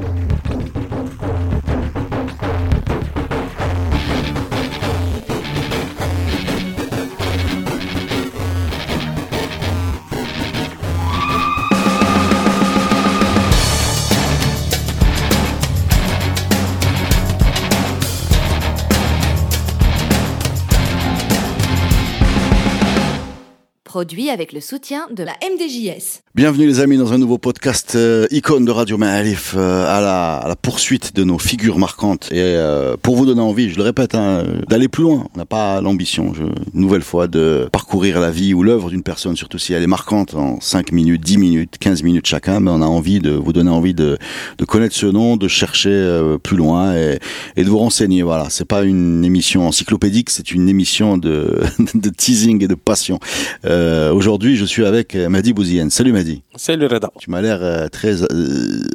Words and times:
Thank 0.00 0.76
you. 0.76 0.89
Avec 24.00 24.54
le 24.54 24.60
soutien 24.62 25.08
de 25.14 25.22
la 25.22 25.34
MDJS. 25.42 26.22
Bienvenue 26.34 26.66
les 26.66 26.80
amis 26.80 26.96
dans 26.96 27.12
un 27.12 27.18
nouveau 27.18 27.36
podcast 27.36 27.96
euh, 27.96 28.26
icône 28.30 28.64
de 28.64 28.70
Radio 28.70 28.96
Ma'alif 28.96 29.54
euh, 29.58 29.84
à, 29.84 30.00
la, 30.00 30.56
poursuite 30.56 31.14
de 31.14 31.22
nos 31.22 31.38
figures 31.38 31.76
marquantes 31.76 32.28
et 32.30 32.38
euh, 32.38 32.96
pour 32.96 33.16
vous 33.16 33.26
donner 33.26 33.42
envie, 33.42 33.68
je 33.68 33.76
le 33.76 33.82
répète, 33.82 34.14
hein, 34.14 34.44
d'aller 34.68 34.88
plus 34.88 35.02
loin. 35.02 35.26
On 35.34 35.38
n'a 35.38 35.44
pas 35.44 35.82
l'ambition, 35.82 36.32
une 36.32 36.80
nouvelle 36.80 37.02
fois, 37.02 37.26
de 37.26 37.68
parcourir 37.72 38.20
la 38.20 38.30
vie 38.30 38.54
ou 38.54 38.62
l'œuvre 38.62 38.88
d'une 38.88 39.02
personne, 39.02 39.36
surtout 39.36 39.58
si 39.58 39.74
elle 39.74 39.82
est 39.82 39.88
marquante 39.88 40.34
en 40.34 40.60
5 40.60 40.92
minutes, 40.92 41.20
10 41.20 41.36
minutes, 41.36 41.78
15 41.78 42.02
minutes 42.04 42.26
chacun, 42.26 42.60
mais 42.60 42.70
on 42.70 42.80
a 42.80 42.86
envie 42.86 43.18
de 43.18 43.32
vous 43.32 43.52
donner 43.52 43.70
envie 43.70 43.92
de, 43.92 44.16
connaître 44.66 44.94
ce 44.94 45.06
nom, 45.06 45.36
de 45.36 45.48
chercher 45.48 45.90
plus 46.42 46.56
loin 46.56 46.94
et, 46.94 47.18
de 47.64 47.68
vous 47.68 47.78
renseigner. 47.78 48.22
Voilà, 48.22 48.46
c'est 48.50 48.64
pas 48.64 48.84
une 48.84 49.24
émission 49.24 49.66
encyclopédique, 49.66 50.30
c'est 50.30 50.52
une 50.52 50.68
émission 50.68 51.18
de 51.18 51.60
teasing 52.16 52.64
et 52.64 52.68
de 52.68 52.76
passion. 52.76 53.18
Euh, 53.90 54.12
Aujourd'hui, 54.12 54.56
je 54.56 54.64
suis 54.64 54.84
avec 54.86 55.16
euh, 55.16 55.28
Mehdi 55.28 55.52
Bouzienne. 55.52 55.90
Salut 55.90 56.12
Mehdi. 56.12 56.42
Salut 56.54 56.86
Reda. 56.86 57.10
Tu 57.18 57.28
m'as 57.28 57.40
l'air 57.40 57.58
euh, 57.60 57.88
très 57.88 58.22
euh, 58.22 58.26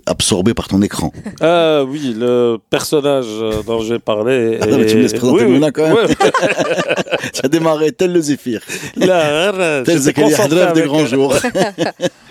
absorbé 0.06 0.54
par 0.54 0.68
ton 0.70 0.82
écran. 0.82 1.12
Ah 1.42 1.84
oui, 1.84 2.16
le 2.18 2.58
personnage 2.70 3.26
dont 3.68 3.82
j'ai 3.82 4.00
parlé. 4.00 4.58
Ah 4.62 4.68
non, 4.68 4.78
mais 4.78 4.86
tu 4.86 4.96
me 4.96 5.02
laisses 5.02 5.14
présenter 5.14 5.44
oui, 5.44 5.48
oui. 5.48 5.54
Mouna, 5.56 5.72
quand 5.72 5.84
même. 5.84 5.94
Ouais, 5.96 6.06
tu 7.34 7.42
as 7.44 7.50
démarré 7.50 7.92
tel 7.92 8.14
le 8.14 8.22
zéphyr, 8.22 8.62
là, 8.96 9.84
tel 9.84 9.98
Zakaria 10.00 10.42
Hadraf 10.42 10.74
des 10.74 10.82
avec- 10.82 10.86
grands 10.86 11.06
jours. 11.06 11.36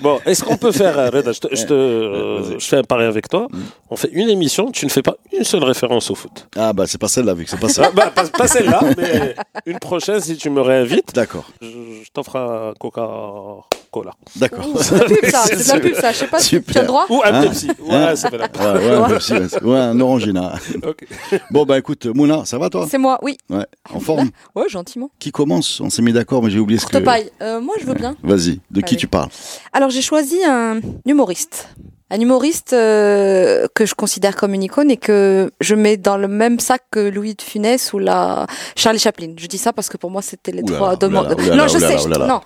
Bon, 0.01 0.19
est-ce 0.25 0.43
qu'on 0.43 0.57
peut 0.57 0.73
faire, 0.73 1.13
Reda, 1.13 1.33
je, 1.33 1.41
te, 1.41 1.55
je, 1.55 1.65
te, 1.67 2.41
Vas-y. 2.49 2.61
je 2.61 2.65
fais 2.67 2.77
un 2.79 2.83
pari 2.83 3.05
avec 3.05 3.29
toi. 3.29 3.47
Mm. 3.51 3.59
On 3.91 3.97
fait 3.97 4.11
une 4.13 4.29
émission, 4.31 4.71
tu 4.71 4.87
ne 4.87 4.91
fais 4.91 5.03
pas 5.03 5.17
une 5.37 5.45
seule 5.45 5.65
référence 5.65 6.11
au 6.11 6.15
foot. 6.15 6.47
Ah 6.57 6.73
bah 6.73 6.85
c'est 6.87 7.01
pas 7.01 7.09
celle-là, 7.09 7.35
vu 7.35 7.45
que 7.45 7.51
c'est 7.51 7.61
pas 7.61 7.69
ça. 7.69 7.85
Ah, 7.87 7.91
bah, 7.95 8.11
pas, 8.15 8.25
pas 8.27 8.47
celle-là, 8.49 8.81
mais 8.97 9.35
une 9.67 9.79
prochaine, 9.79 10.21
si 10.21 10.37
tu 10.37 10.49
me 10.51 10.61
réinvites, 10.61 11.15
D'accord, 11.15 11.45
je, 11.61 11.67
je 11.69 12.11
t'offre 12.13 12.37
un 12.37 12.54
Coca-Cola. 12.79 14.13
d'accord. 14.37 14.65
C'est 14.81 14.95
de 14.95 15.01
la 15.01 15.05
pub, 15.07 15.25
ça. 15.31 15.43
C'est 15.47 15.57
de 15.57 15.69
la 15.69 15.81
pub, 15.81 15.95
ça. 15.95 16.13
Je 16.13 16.17
sais 16.19 16.27
pas 16.27 16.39
si 16.41 16.63
tu 16.63 16.79
as 16.79 16.83
le 16.83 16.87
droit. 16.87 17.07
Ou 17.11 17.21
un 17.25 17.33
Hein 17.35 17.43
Pepsi. 17.43 17.69
Ouais, 17.81 18.17
ça 18.17 18.31
fait 18.31 18.39
la 18.39 18.47
Ouais, 18.47 18.87
ouais, 18.87 18.95
un 18.95 19.09
Pepsi, 19.09 19.33
ouais. 19.35 19.63
Ouais, 19.63 19.79
un 19.79 20.01
Orangina. 20.01 20.55
Bon 21.51 21.65
bah 21.65 21.79
écoute, 21.79 22.07
Mouna, 22.07 22.45
ça 22.45 22.59
va 22.59 22.69
toi? 22.71 22.87
C'est 22.91 22.99
moi, 22.99 23.19
oui. 23.23 23.37
Ouais, 23.51 23.67
en 23.93 24.01
forme? 24.01 24.31
Ouais, 24.55 24.69
gentiment. 24.69 25.11
Qui 25.19 25.31
commence? 25.33 25.81
On 25.81 25.91
s'est 25.91 26.03
mis 26.03 26.13
d'accord, 26.13 26.43
mais 26.43 26.51
j'ai 26.51 26.59
oublié 26.59 26.79
ce 26.79 26.87
que. 26.87 26.93
Courte 26.93 27.05
paille. 27.05 27.31
Euh, 27.43 27.61
moi, 27.61 27.75
je 27.81 27.87
veux 27.87 27.95
bien. 27.95 28.15
Vas-y, 28.23 28.61
de 28.71 28.81
qui 28.81 28.97
tu 28.97 29.07
parles? 29.09 29.29
Alors, 29.73 29.91
j'ai 29.91 30.03
choisi 30.03 30.39
un 30.45 30.81
humoriste. 31.07 31.69
Un 32.11 32.21
humoriste 32.21 32.75
euh, 32.75 33.67
que 33.75 33.87
je 33.87 33.95
considère 33.95 34.37
comme 34.37 34.53
une 34.55 34.63
icône 34.63 34.91
et 34.91 34.97
que 34.99 35.51
je 35.61 35.75
mets 35.75 35.97
dans 35.97 36.17
le 36.19 36.29
même 36.29 36.61
sac 36.61 36.83
que 36.91 37.01
Louis 37.01 37.35
de 37.35 37.43
Funès 37.43 37.93
ou 37.93 37.99
la 37.99 38.47
Charlie 38.77 38.99
Chaplin. 38.99 39.33
Je 39.39 39.47
dis 39.47 39.59
ça 39.59 39.73
parce 39.73 39.89
que 39.89 39.97
pour 39.97 40.11
moi, 40.11 40.21
c'était 40.23 40.53
les 40.53 40.63
Oulala, 40.63 40.77
trois 40.77 40.97
demandes. 40.97 41.35
oulala, 41.39 41.57
Non, 41.57 41.67
je 41.69 41.79
sais. 41.79 41.99
je-. 41.99 42.09
Non. 42.09 42.41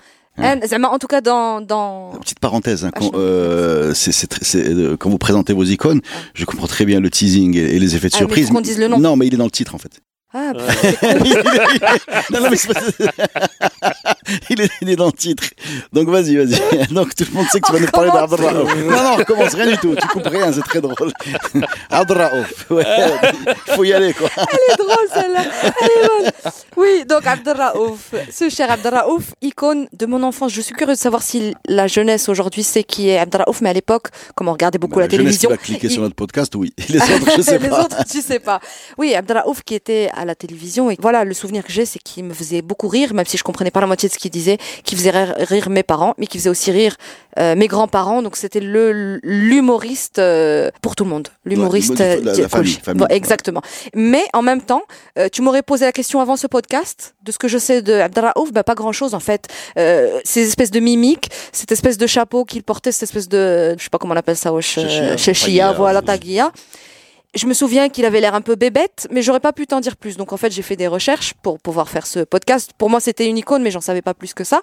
Zama, 0.65 0.87
en 0.89 0.97
tout 0.97 1.07
cas, 1.07 1.19
dans, 1.19 1.59
dans... 1.59 2.11
Petite 2.21 2.39
parenthèse, 2.39 2.85
hein, 2.85 2.91
Ah, 2.95 2.99
quand, 2.99 3.11
euh, 3.15 3.93
euh, 4.55 4.95
quand 4.97 5.09
vous 5.09 5.17
présentez 5.17 5.51
vos 5.51 5.65
icônes, 5.65 5.99
je 6.33 6.45
comprends 6.45 6.67
très 6.67 6.85
bien 6.85 7.01
le 7.01 7.09
teasing 7.09 7.57
et, 7.57 7.75
et 7.75 7.79
les 7.79 7.95
effets 7.97 8.07
de 8.07 8.13
Ah, 8.15 8.19
mais 8.21 8.25
surprise. 8.27 8.47
faut 8.47 8.53
qu'on 8.53 8.61
dise 8.61 8.79
le 8.79 8.87
nom. 8.87 8.99
Non, 8.99 9.17
mais 9.17 9.27
il 9.27 9.33
est 9.33 9.37
dans 9.37 9.43
le 9.43 9.51
titre 9.51 9.75
en 9.75 9.79
fait. 9.79 9.91
Ah, 10.33 10.53
bah, 10.55 10.61
non, 12.31 12.39
non, 12.43 12.49
mais 12.49 12.55
c'est 12.55 12.73
pas- 12.73 12.79
il, 14.49 14.61
est, 14.61 14.69
il 14.81 14.89
est 14.89 14.95
dans 14.95 15.07
le 15.07 15.11
titre. 15.13 15.43
Donc 15.93 16.09
vas-y, 16.09 16.35
vas-y. 16.37 16.87
Donc 16.93 17.15
tout 17.15 17.25
le 17.29 17.33
monde 17.37 17.47
sait 17.51 17.59
que 17.59 17.67
tu 17.67 17.73
vas 17.73 17.79
nous 17.79 17.87
parler 17.87 18.11
d'Abdraouf. 18.11 18.75
Non, 18.89 19.03
non, 19.03 19.11
on 19.13 19.15
recommence 19.15 19.53
rien 19.53 19.67
du 19.71 19.77
tout. 19.77 19.95
Tu 19.95 20.07
coupes 20.07 20.27
rien, 20.27 20.51
c'est 20.51 20.61
très 20.61 20.81
drôle. 20.81 21.11
Abdraouf. 21.89 22.69
Ouais, 22.69 22.85
il 23.67 23.73
faut 23.73 23.83
y 23.83 23.93
aller 23.93 24.13
quoi. 24.13 24.29
Elle 24.37 24.73
est 24.73 24.77
drôle 24.77 25.07
celle-là. 25.13 25.43
Elle 25.81 25.87
est 25.87 26.07
bonne. 26.07 26.51
Oui, 26.77 27.03
donc 27.07 27.25
Abdelraouf, 27.27 28.13
ce 28.31 28.49
cher 28.49 28.71
Abdelraouf, 28.71 29.33
icône 29.41 29.87
de 29.93 30.05
mon 30.05 30.23
enfance. 30.23 30.51
Je 30.53 30.61
suis 30.61 30.73
curieuse 30.73 30.97
de 30.97 31.01
savoir 31.01 31.23
si 31.23 31.53
la 31.67 31.87
jeunesse 31.87 32.29
aujourd'hui 32.29 32.63
sait 32.63 32.83
qui 32.83 33.09
est 33.09 33.17
Abdelraouf, 33.17 33.61
mais 33.61 33.69
à 33.69 33.73
l'époque, 33.73 34.07
comme 34.35 34.47
on 34.47 34.53
regardait 34.53 34.77
beaucoup 34.79 34.99
la, 34.99 35.05
jeunesse 35.09 35.17
qui 35.17 35.17
télévision. 35.23 35.49
va 35.49 35.57
cliquer 35.57 35.87
il- 35.87 35.91
sur 35.91 36.01
notre 36.01 36.15
podcast, 36.15 36.53
oui. 36.55 36.73
Les 36.89 36.99
autres, 37.01 37.31
je 37.37 37.41
sais 37.41 37.57
les 37.57 37.69
pas. 37.69 37.83
autres, 37.83 38.05
tu 38.09 38.21
sais 38.21 38.39
pas. 38.39 38.59
Oui, 38.97 39.13
Abdelraouf 39.15 39.63
qui 39.63 39.75
était 39.75 40.09
à 40.15 40.25
la 40.25 40.35
télévision. 40.35 40.89
Et 40.91 40.97
voilà, 41.01 41.23
le 41.25 41.33
souvenir 41.33 41.63
que 41.63 41.71
j'ai, 41.71 41.85
c'est 41.85 41.99
qu'il 41.99 42.23
me 42.23 42.33
faisait 42.33 42.61
beaucoup 42.61 42.87
rire, 42.87 43.13
même 43.13 43.25
si 43.25 43.37
je 43.37 43.43
comprenais 43.43 43.71
pas 43.71 43.81
la 43.81 43.87
moitié 43.87 44.07
de 44.09 44.13
ce 44.13 44.18
qu'il 44.19 44.31
disait, 44.31 44.57
qui 44.83 44.95
faisait 44.95 45.11
rire, 45.11 45.69
mes 45.69 45.83
parents, 45.83 46.13
mais 46.17 46.27
qui 46.27 46.37
faisait 46.37 46.49
aussi 46.49 46.71
rire 46.71 46.95
euh, 47.39 47.55
mes 47.55 47.67
grands-parents. 47.67 48.21
Donc 48.21 48.35
c'était 48.35 48.59
le 48.59 49.19
l'humoriste 49.23 50.19
euh, 50.19 50.69
pour 50.81 50.95
tout 50.95 51.03
le 51.05 51.09
monde. 51.09 51.29
L'humoriste 51.45 51.99
Ouais, 51.99 52.17
euh, 52.17 52.21
la- 52.23 52.31
la 52.33 52.43
qui- 52.43 52.49
famille, 52.49 52.73
famille, 52.83 52.99
Bon, 52.99 53.05
ouais. 53.07 53.15
exactement. 53.15 53.61
Mais 53.95 54.23
en 54.33 54.41
même 54.41 54.61
temps, 54.61 54.83
euh, 55.17 55.29
tu 55.31 55.41
m'aurais 55.41 55.63
posé 55.63 55.85
la 55.85 55.91
question 55.91 56.19
avant 56.19 56.35
ce 56.35 56.47
podcast 56.47 57.15
de 57.23 57.31
ce 57.31 57.37
que 57.37 57.47
je 57.47 57.57
sais 57.57 57.81
de 57.81 57.93
Abdelraouf, 57.93 58.51
bah, 58.51 58.63
pas 58.63 58.75
grand-chose 58.75 59.13
en 59.13 59.19
fait. 59.19 59.47
Euh, 59.77 60.19
ces 60.23 60.47
espèces 60.47 60.71
de 60.71 60.79
mimiques, 60.79 61.29
cette 61.51 61.71
espèce 61.71 61.97
de 61.97 62.07
chapeau 62.07 62.45
qu'il 62.45 62.63
portait, 62.63 62.91
cette 62.91 63.03
espèce 63.03 63.29
de, 63.29 63.75
je 63.77 63.83
sais 63.83 63.89
pas 63.89 63.97
comment 63.97 64.13
on 64.13 64.17
appelle 64.17 64.35
ça, 64.37 64.49
euh, 64.49 64.61
chéchia, 64.61 65.17
taguilla, 65.33 65.73
voilà, 65.73 65.99
oui. 65.99 66.05
Je 67.35 67.45
me 67.45 67.53
souviens 67.53 67.89
qu'il 67.89 68.05
avait 68.05 68.21
l'air 68.21 68.33
un 68.33 68.41
peu 68.41 68.55
bébête, 68.55 69.07
mais 69.11 69.21
j'aurais 69.21 69.39
pas 69.39 69.53
pu 69.53 69.67
t'en 69.67 69.79
dire 69.81 69.97
plus. 69.97 70.17
Donc 70.17 70.33
en 70.33 70.37
fait, 70.37 70.51
j'ai 70.51 70.63
fait 70.63 70.75
des 70.75 70.87
recherches 70.87 71.33
pour 71.35 71.59
pouvoir 71.59 71.87
faire 71.87 72.07
ce 72.07 72.21
podcast. 72.21 72.71
Pour 72.77 72.89
moi, 72.89 72.99
c'était 72.99 73.27
une 73.27 73.37
icône, 73.37 73.61
mais 73.61 73.69
j'en 73.71 73.81
savais 73.81 74.01
pas 74.01 74.13
plus 74.15 74.33
que 74.33 74.43
ça. 74.43 74.61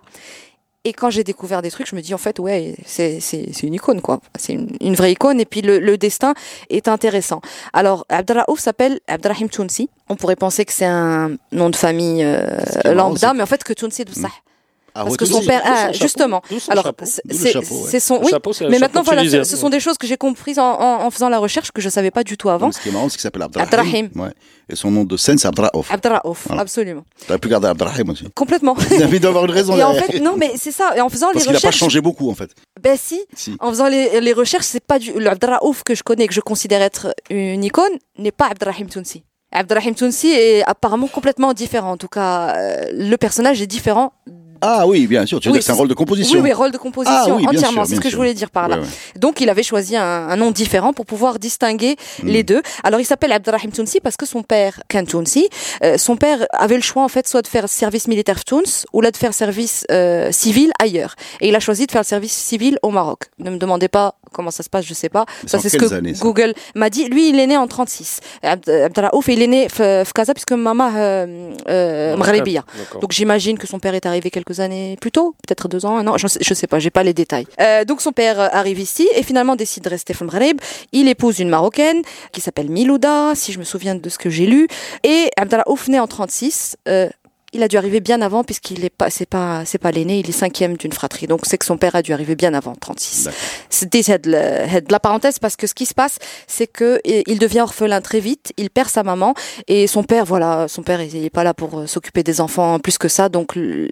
Et 0.84 0.92
quand 0.92 1.10
j'ai 1.10 1.24
découvert 1.24 1.62
des 1.62 1.70
trucs, 1.70 1.88
je 1.88 1.96
me 1.96 2.00
dis 2.00 2.14
en 2.14 2.18
fait, 2.18 2.38
ouais, 2.38 2.76
c'est 2.84 3.18
c'est 3.18 3.48
c'est 3.52 3.66
une 3.66 3.74
icône 3.74 4.00
quoi. 4.00 4.20
C'est 4.38 4.52
une, 4.52 4.68
une 4.80 4.94
vraie 4.94 5.12
icône. 5.12 5.40
Et 5.40 5.44
puis 5.44 5.60
le, 5.60 5.80
le 5.80 5.96
destin 5.98 6.34
est 6.70 6.86
intéressant. 6.86 7.40
Alors 7.72 8.04
Abdelraouf 8.08 8.60
s'appelle 8.60 9.00
Abdelrahim 9.08 9.48
Tounsi. 9.48 9.88
On 10.08 10.14
pourrait 10.14 10.36
penser 10.36 10.64
que 10.64 10.72
c'est 10.72 10.84
un 10.84 11.36
nom 11.50 11.70
de 11.70 11.76
famille 11.76 12.22
euh, 12.24 12.46
lambda, 12.94 13.32
mais 13.34 13.42
en 13.42 13.46
fait 13.46 13.64
que 13.64 13.72
Tounsi 13.72 14.04
de 14.04 14.12
ça. 14.14 14.28
Ah, 14.98 15.04
Parce 15.04 15.16
que 15.16 15.24
son 15.26 15.42
père, 15.42 15.62
son 15.62 15.70
ah, 15.72 15.92
justement. 15.92 16.42
Alors 16.68 16.92
c'est 17.04 17.56
ouais. 17.56 18.00
son, 18.00 18.20
oui. 18.22 18.30
chapeau, 18.30 18.50
Mais 18.60 18.78
chapeau 18.78 18.78
maintenant 18.78 19.02
voilà, 19.02 19.28
ce, 19.28 19.44
ce 19.44 19.56
sont 19.56 19.68
des 19.68 19.80
choses 19.80 19.98
que 19.98 20.06
j'ai 20.06 20.16
comprises 20.16 20.58
en, 20.58 20.64
en, 20.80 21.04
en 21.04 21.10
faisant 21.10 21.28
la 21.28 21.38
recherche 21.38 21.70
que 21.70 21.82
je 21.82 21.88
savais 21.88 22.10
pas 22.10 22.24
du 22.24 22.36
tout 22.36 22.48
avant. 22.48 22.68
Mais 22.68 22.72
Ce 22.72 22.80
qui 22.80 22.88
est 22.88 22.92
marrant, 22.92 23.08
c'est 23.08 23.16
qu'il 23.16 23.20
s'appelle 23.22 23.42
Abdrahim. 23.42 23.66
Abdrahim. 23.66 24.08
Ouais. 24.14 24.30
Et 24.68 24.74
son 24.74 24.90
nom 24.90 25.04
de 25.04 25.16
scène, 25.16 25.38
c'est 25.38 25.46
Abdraouf. 25.48 25.92
Abdelraouf, 25.92 26.46
Voilà. 26.46 26.62
absolument. 26.62 27.04
T'aurais 27.26 27.38
pu 27.38 27.48
garder 27.48 27.68
Abdrahim 27.68 28.10
aussi. 28.10 28.24
Complètement. 28.34 28.74
Il 28.90 29.02
avait 29.02 29.20
d'avoir 29.20 29.44
une 29.44 29.50
raison 29.52 29.76
Et 29.76 29.82
en 29.82 29.94
fait, 29.94 30.18
non, 30.20 30.34
mais 30.36 30.54
c'est 30.56 30.72
ça. 30.72 30.96
Et 30.96 31.00
en 31.00 31.08
faisant 31.08 31.26
Parce 31.32 31.36
les 31.36 31.42
qu'il 31.42 31.52
n'a 31.52 31.60
pas 31.60 31.68
recherches, 31.68 31.78
changé 31.78 32.00
beaucoup 32.00 32.30
en 32.30 32.34
fait. 32.34 32.50
ben 32.80 32.96
si, 33.00 33.20
Si. 33.34 33.56
en 33.60 33.68
faisant 33.70 33.88
les, 33.88 34.20
les 34.20 34.32
recherches, 34.32 34.66
c'est 34.66 34.84
pas 34.84 34.98
du 34.98 35.12
le 35.12 35.30
que 35.84 35.94
je 35.94 36.02
connais, 36.02 36.26
que 36.26 36.34
je 36.34 36.40
considère 36.40 36.82
être 36.82 37.14
une 37.30 37.62
icône, 37.64 37.92
n'est 38.18 38.32
pas 38.32 38.46
Abdelrahim 38.46 38.88
Tounsi. 38.88 39.22
Abdelrahim 39.52 39.94
Tounsi 39.94 40.28
est 40.28 40.62
apparemment 40.64 41.06
complètement 41.06 41.52
différent. 41.52 41.92
En 41.92 41.96
tout 41.96 42.08
cas, 42.08 42.56
euh, 42.56 42.86
le 42.92 43.16
personnage 43.16 43.62
est 43.62 43.66
différent. 43.66 44.12
Ah 44.60 44.86
oui, 44.86 45.06
bien 45.06 45.26
sûr. 45.26 45.40
Tu 45.40 45.48
Oui, 45.50 45.60
c'est 45.62 45.72
un 45.72 45.74
rôle 45.74 45.88
de 45.88 45.94
composition. 45.94 46.38
Oui, 46.38 46.44
oui, 46.44 46.52
rôle 46.52 46.70
de 46.72 46.78
composition 46.78 47.16
Ah 47.18 47.34
oui, 47.36 47.46
entièrement. 47.46 47.84
c'est 47.84 47.94
ce 47.96 48.00
que 48.00 48.04
sûr. 48.08 48.12
je 48.12 48.16
voulais 48.16 48.34
dire 48.34 48.50
par 48.50 48.68
là. 48.68 48.78
Donc, 49.16 49.40
il 49.40 49.48
avait 49.50 49.62
choisi 49.62 49.96
un, 49.96 50.02
un 50.28 50.36
nom 50.36 50.50
différent 50.50 50.92
pour 50.92 51.06
pouvoir 51.06 51.38
distinguer 51.38 51.96
Mm. 52.22 52.28
les 52.28 52.42
deux. 52.42 52.62
Alors, 52.84 53.00
il 53.00 53.04
s'appelle 53.04 53.32
Abdelrahim 53.32 53.70
Tounsi 53.72 54.00
parce 54.00 54.16
que 54.16 54.26
son 54.26 54.42
père, 54.42 54.80
Ken 54.88 55.06
Tounsi, 55.06 55.48
euh, 55.84 55.98
son 55.98 56.16
père 56.16 56.46
avait 56.52 56.76
le 56.76 56.82
choix 56.82 57.02
en 57.02 57.08
fait 57.08 57.26
soit 57.28 57.42
de 57.42 57.46
faire 57.48 57.68
service 57.68 58.08
militaire 58.08 58.44
Touns 58.44 58.84
ou 58.92 59.00
là 59.00 59.10
de 59.10 59.16
faire 59.16 59.34
service 59.34 59.84
euh, 59.90 60.30
civil 60.32 60.70
ailleurs. 60.80 61.14
Et 61.40 61.48
il 61.48 61.54
a 61.56 61.60
choisi 61.60 61.86
de 61.86 61.92
faire 61.92 62.02
le 62.02 62.06
service 62.06 62.32
civil 62.32 62.78
au 62.82 62.90
Maroc. 62.90 63.24
Ne 63.38 63.50
me 63.50 63.58
demandez 63.58 63.88
pas 63.88 64.14
comment 64.36 64.50
ça 64.52 64.62
se 64.62 64.68
passe, 64.70 64.84
je 64.84 64.94
sais 64.94 65.08
pas. 65.08 65.24
C'est 65.42 65.48
Ça, 65.48 65.58
c'est 65.58 65.68
ce 65.70 65.78
que 65.78 65.92
années, 65.94 66.12
Google 66.20 66.54
m'a 66.74 66.90
dit. 66.90 67.06
Lui, 67.08 67.30
il 67.30 67.40
est 67.40 67.46
né 67.46 67.56
en 67.56 67.66
36. 67.66 68.20
Abd- 68.44 68.70
Abdelraouf, 68.84 69.26
il 69.28 69.42
est 69.42 69.46
né 69.46 69.66
f- 69.68 70.04
Fkaza 70.04 70.34
puisque 70.34 70.52
maman 70.52 70.90
euh, 70.94 71.50
euh. 71.68 72.16
Donc 73.00 73.12
j'imagine 73.12 73.58
que 73.58 73.66
son 73.66 73.78
père 73.78 73.94
est 73.94 74.06
arrivé 74.06 74.30
quelques 74.30 74.60
années 74.60 74.96
plus 75.00 75.10
tôt, 75.10 75.34
peut-être 75.46 75.68
deux 75.68 75.86
ans, 75.86 75.96
un 75.96 76.06
an, 76.06 76.16
je 76.18 76.26
sais, 76.28 76.38
je 76.42 76.54
sais 76.54 76.66
pas, 76.66 76.78
j'ai 76.78 76.90
pas 76.90 77.02
les 77.02 77.14
détails. 77.14 77.46
Euh, 77.60 77.84
donc 77.84 78.00
son 78.00 78.12
père 78.12 78.38
euh, 78.40 78.48
arrive 78.52 78.78
ici 78.78 79.08
et 79.14 79.22
finalement 79.22 79.56
décide 79.56 79.84
de 79.84 79.88
rester 79.88 80.14
au 80.20 80.24
Maghreb. 80.24 80.60
Il 80.92 81.08
épouse 81.08 81.38
une 81.38 81.48
Marocaine 81.48 82.02
qui 82.32 82.40
s'appelle 82.40 82.68
Milouda, 82.70 83.34
si 83.34 83.52
je 83.52 83.58
me 83.58 83.64
souviens 83.64 83.94
de 83.94 84.08
ce 84.08 84.18
que 84.18 84.30
j'ai 84.30 84.46
lu. 84.46 84.68
Et 85.02 85.30
Abdallah 85.36 85.64
Ouf, 85.68 85.88
né 85.88 85.98
en 85.98 86.06
36, 86.06 86.76
euh, 86.88 87.08
il 87.56 87.62
a 87.62 87.68
dû 87.68 87.76
arriver 87.76 88.00
bien 88.00 88.22
avant 88.22 88.44
puisqu'il 88.44 88.84
est 88.84 88.90
pas, 88.90 89.10
c'est 89.10 89.26
pas, 89.28 89.64
c'est 89.64 89.78
pas 89.78 89.90
l'aîné, 89.90 90.20
il 90.20 90.28
est 90.28 90.32
cinquième 90.32 90.76
d'une 90.76 90.92
fratrie. 90.92 91.26
Donc 91.26 91.40
c'est 91.44 91.58
que 91.58 91.64
son 91.66 91.76
père 91.76 91.94
a 91.96 92.02
dû 92.02 92.12
arriver 92.12 92.36
bien 92.36 92.54
avant 92.54 92.74
36. 92.74 93.24
D'accord. 93.24 93.40
C'était 93.70 94.02
de 94.18 94.30
la, 94.92 95.00
parenthèse 95.00 95.38
parce 95.38 95.56
que 95.56 95.66
ce 95.66 95.74
qui 95.74 95.86
se 95.86 95.94
passe, 95.94 96.18
c'est 96.46 96.66
que 96.66 97.00
il 97.04 97.38
devient 97.38 97.60
orphelin 97.60 98.00
très 98.00 98.20
vite, 98.20 98.52
il 98.56 98.70
perd 98.70 98.88
sa 98.88 99.02
maman 99.02 99.34
et 99.68 99.86
son 99.86 100.02
père, 100.04 100.24
voilà, 100.24 100.66
son 100.68 100.82
père, 100.82 101.00
il 101.02 101.24
est 101.24 101.30
pas 101.30 101.44
là 101.44 101.54
pour 101.54 101.80
euh, 101.80 101.86
s'occuper 101.86 102.22
des 102.22 102.40
enfants 102.40 102.78
plus 102.78 102.98
que 102.98 103.08
ça. 103.08 103.28
Donc, 103.28 103.56
euh, 103.56 103.88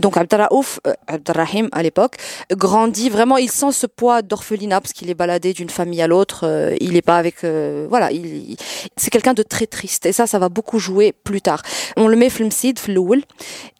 donc 0.00 0.16
Abdelraouf, 0.16 0.80
euh, 0.86 0.92
Abdelrahim 1.06 1.68
à 1.72 1.82
l'époque, 1.82 2.16
grandit 2.52 3.10
vraiment, 3.10 3.36
il 3.36 3.50
sent 3.50 3.72
ce 3.72 3.86
poids 3.86 4.22
d'orphelinat 4.22 4.80
parce 4.80 4.92
qu'il 4.92 5.10
est 5.10 5.14
baladé 5.14 5.52
d'une 5.52 5.70
famille 5.70 6.02
à 6.02 6.06
l'autre. 6.06 6.40
euh, 6.44 6.74
il 6.80 6.96
est 6.96 7.02
pas 7.02 7.16
avec, 7.18 7.44
euh, 7.44 7.86
voilà, 7.88 8.10
il, 8.12 8.26
il- 8.26 8.56
c'est 8.96 9.10
quelqu'un 9.10 9.34
de 9.34 9.42
très 9.42 9.66
triste 9.66 10.06
et 10.06 10.12
ça, 10.12 10.26
ça 10.26 10.38
va 10.38 10.48
beaucoup 10.48 10.78
jouer 10.78 11.12
plus 11.24 11.40
tard. 11.42 11.62
On 11.96 12.08
le 12.08 12.16
met 12.16 12.30
Flemsid, 12.30 12.78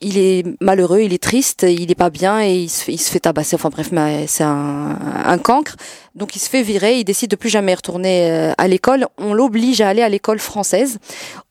Il 0.00 0.18
est 0.18 0.44
malheureux, 0.60 1.00
il 1.00 1.12
est 1.12 1.22
triste, 1.22 1.64
il 1.68 1.90
est 1.90 1.96
pas 1.96 2.10
bien 2.10 2.42
et 2.42 2.54
il 2.54 2.68
se 2.68 2.84
fait, 2.84 2.92
il 2.92 3.20
tabasser. 3.20 3.54
Enfin 3.56 3.70
bref, 3.70 3.90
c'est 4.26 4.44
un, 4.44 4.98
un 5.24 5.38
cancre. 5.38 5.76
Donc 6.14 6.36
il 6.36 6.38
se 6.38 6.48
fait 6.48 6.62
virer, 6.62 6.98
il 6.98 7.04
décide 7.04 7.30
de 7.30 7.36
plus 7.36 7.50
jamais 7.50 7.74
retourner 7.74 8.30
euh, 8.30 8.52
à 8.58 8.68
l'école. 8.68 9.06
On 9.18 9.34
l'oblige 9.34 9.80
à 9.80 9.88
aller 9.88 10.02
à 10.02 10.08
l'école 10.08 10.38
française 10.38 10.98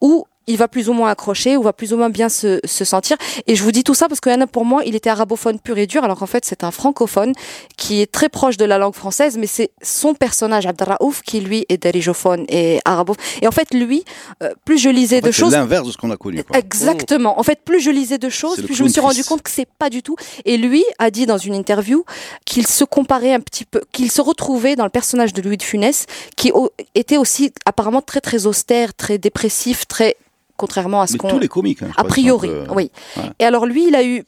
où 0.02 0.26
il 0.48 0.58
va 0.58 0.68
plus 0.68 0.90
ou 0.90 0.94
moins 0.94 1.10
accrocher, 1.10 1.58
où 1.58 1.64
va 1.64 1.74
plus 1.74 1.94
ou 1.94 1.98
moins 1.98 2.10
bien 2.10 2.30
se, 2.30 2.60
se 2.64 2.86
sentir. 2.86 3.18
Et 3.48 3.56
je 3.56 3.64
vous 3.64 3.72
dis 3.72 3.84
tout 3.84 3.94
ça 3.94 4.08
parce 4.08 4.20
que 4.20 4.30
Yana, 4.30 4.48
pour 4.48 4.66
moi, 4.66 4.84
il 4.86 4.96
était 4.96 5.10
arabophone 5.10 5.60
pur 5.60 5.78
et 5.78 5.88
dur, 5.88 6.04
alors 6.04 6.18
qu'en 6.20 6.26
fait, 6.26 6.46
c'est 6.46 6.64
un 6.64 6.72
francophone 6.72 7.34
qui 7.78 8.02
est 8.02 8.12
très 8.12 8.30
proche 8.30 8.58
de 8.58 8.66
la 8.66 8.78
langue 8.78 8.94
française, 8.96 9.38
mais 9.38 9.48
c'est 9.48 9.72
son 9.82 10.14
personnage, 10.14 10.66
Abdelraouf, 10.66 11.22
qui 11.22 11.40
lui 11.42 11.66
est 11.70 11.82
darijophone 11.82 12.46
et 12.50 12.80
arabophone. 12.86 13.24
Et 13.42 13.48
en 13.48 13.52
fait, 13.52 13.74
lui, 13.74 14.04
euh, 14.44 14.50
plus 14.66 14.78
je 14.78 14.90
lisais 14.90 15.18
En 15.18 15.22
fait, 15.22 15.28
de 15.28 15.32
c'est 15.32 15.40
choses, 15.42 15.54
l'inverse 15.54 15.88
de 15.88 15.92
ce 15.92 15.98
qu'on 15.98 16.12
a 16.12 16.18
connu. 16.18 16.44
quoi. 16.44 16.58
Exactement. 16.58 17.40
En 17.40 17.44
fait, 17.44 17.60
plus 17.64 17.80
je 17.80 17.90
lisais 17.90 18.18
de 18.18 18.30
choses, 18.30 18.58
C'est 18.58 18.64
plus 18.64 18.76
je 18.76 18.84
me 18.84 18.90
suis 18.90 19.02
rendu 19.02 19.24
compte 19.24 19.42
que 19.42 19.50
c'est 19.50 19.68
pas 19.80 19.90
du 19.90 20.04
tout. 20.04 20.16
Et 20.46 20.58
lui 20.58 20.84
a 21.00 21.10
dit 21.12 21.26
dans 21.26 21.38
une 21.38 21.56
interview 21.56 22.06
qu'il 22.46 22.68
se 22.68 22.84
comparait 22.84 23.34
un 23.34 23.40
petit 23.40 23.66
peu, 23.66 23.82
qu'il 23.92 24.12
se 24.12 24.22
retrouvait 24.22 24.76
dans 24.76 24.84
le 24.84 24.90
personnage 24.90 25.34
de 25.34 25.42
Louis 25.42 25.58
de 25.58 25.64
Funès, 25.64 26.06
qui 26.36 26.52
était 26.94 27.18
aussi 27.18 27.52
apparemment 27.66 28.02
très 28.02 28.22
très 28.22 28.46
austère, 28.46 28.94
très 28.94 29.18
dépressif, 29.18 29.88
très 29.88 30.16
contrairement 30.58 31.02
à 31.02 31.08
ce 31.08 31.18
qu'on 31.18 31.30
tous 31.30 31.40
les 31.40 31.48
comiques. 31.48 31.82
hein, 31.84 31.92
a 31.98 32.04
priori, 32.04 32.48
peu- 32.50 32.66
oui. 32.74 32.92
ouais. 33.18 33.24
Et 33.40 33.46
alors 33.46 33.66
lui, 33.66 33.88
il 33.88 33.96
a 33.96 34.04
eu. 34.04 34.24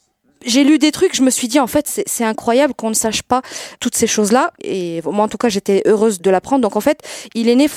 J'ai 0.45 0.63
lu 0.63 0.77
des 0.77 0.91
trucs, 0.91 1.15
je 1.15 1.24
me 1.24 1.31
suis 1.31 1.47
dit 1.47 1.59
en 1.59 1.65
fait 1.65 1.88
c'est- 1.88 2.07
incroyable 2.24 2.75
qu'on 2.75 2.89
ne 2.89 2.95
sache 2.95 3.24
pas 3.24 3.41
toutes 3.79 3.95
ces 3.95 4.06
choses-là 4.06 4.51
et 4.63 5.01
moi 5.03 5.25
en 5.25 5.27
tout 5.27 5.39
cas 5.39 5.50
j'étais 5.50 5.81
heureuse 5.88 6.21
de 6.21 6.29
l'apprendre. 6.29 6.62
Donc 6.62 6.75
en 6.75 6.79
fait 6.79 7.00
il 7.33 7.50
est 7.50 7.56
né 7.56 7.68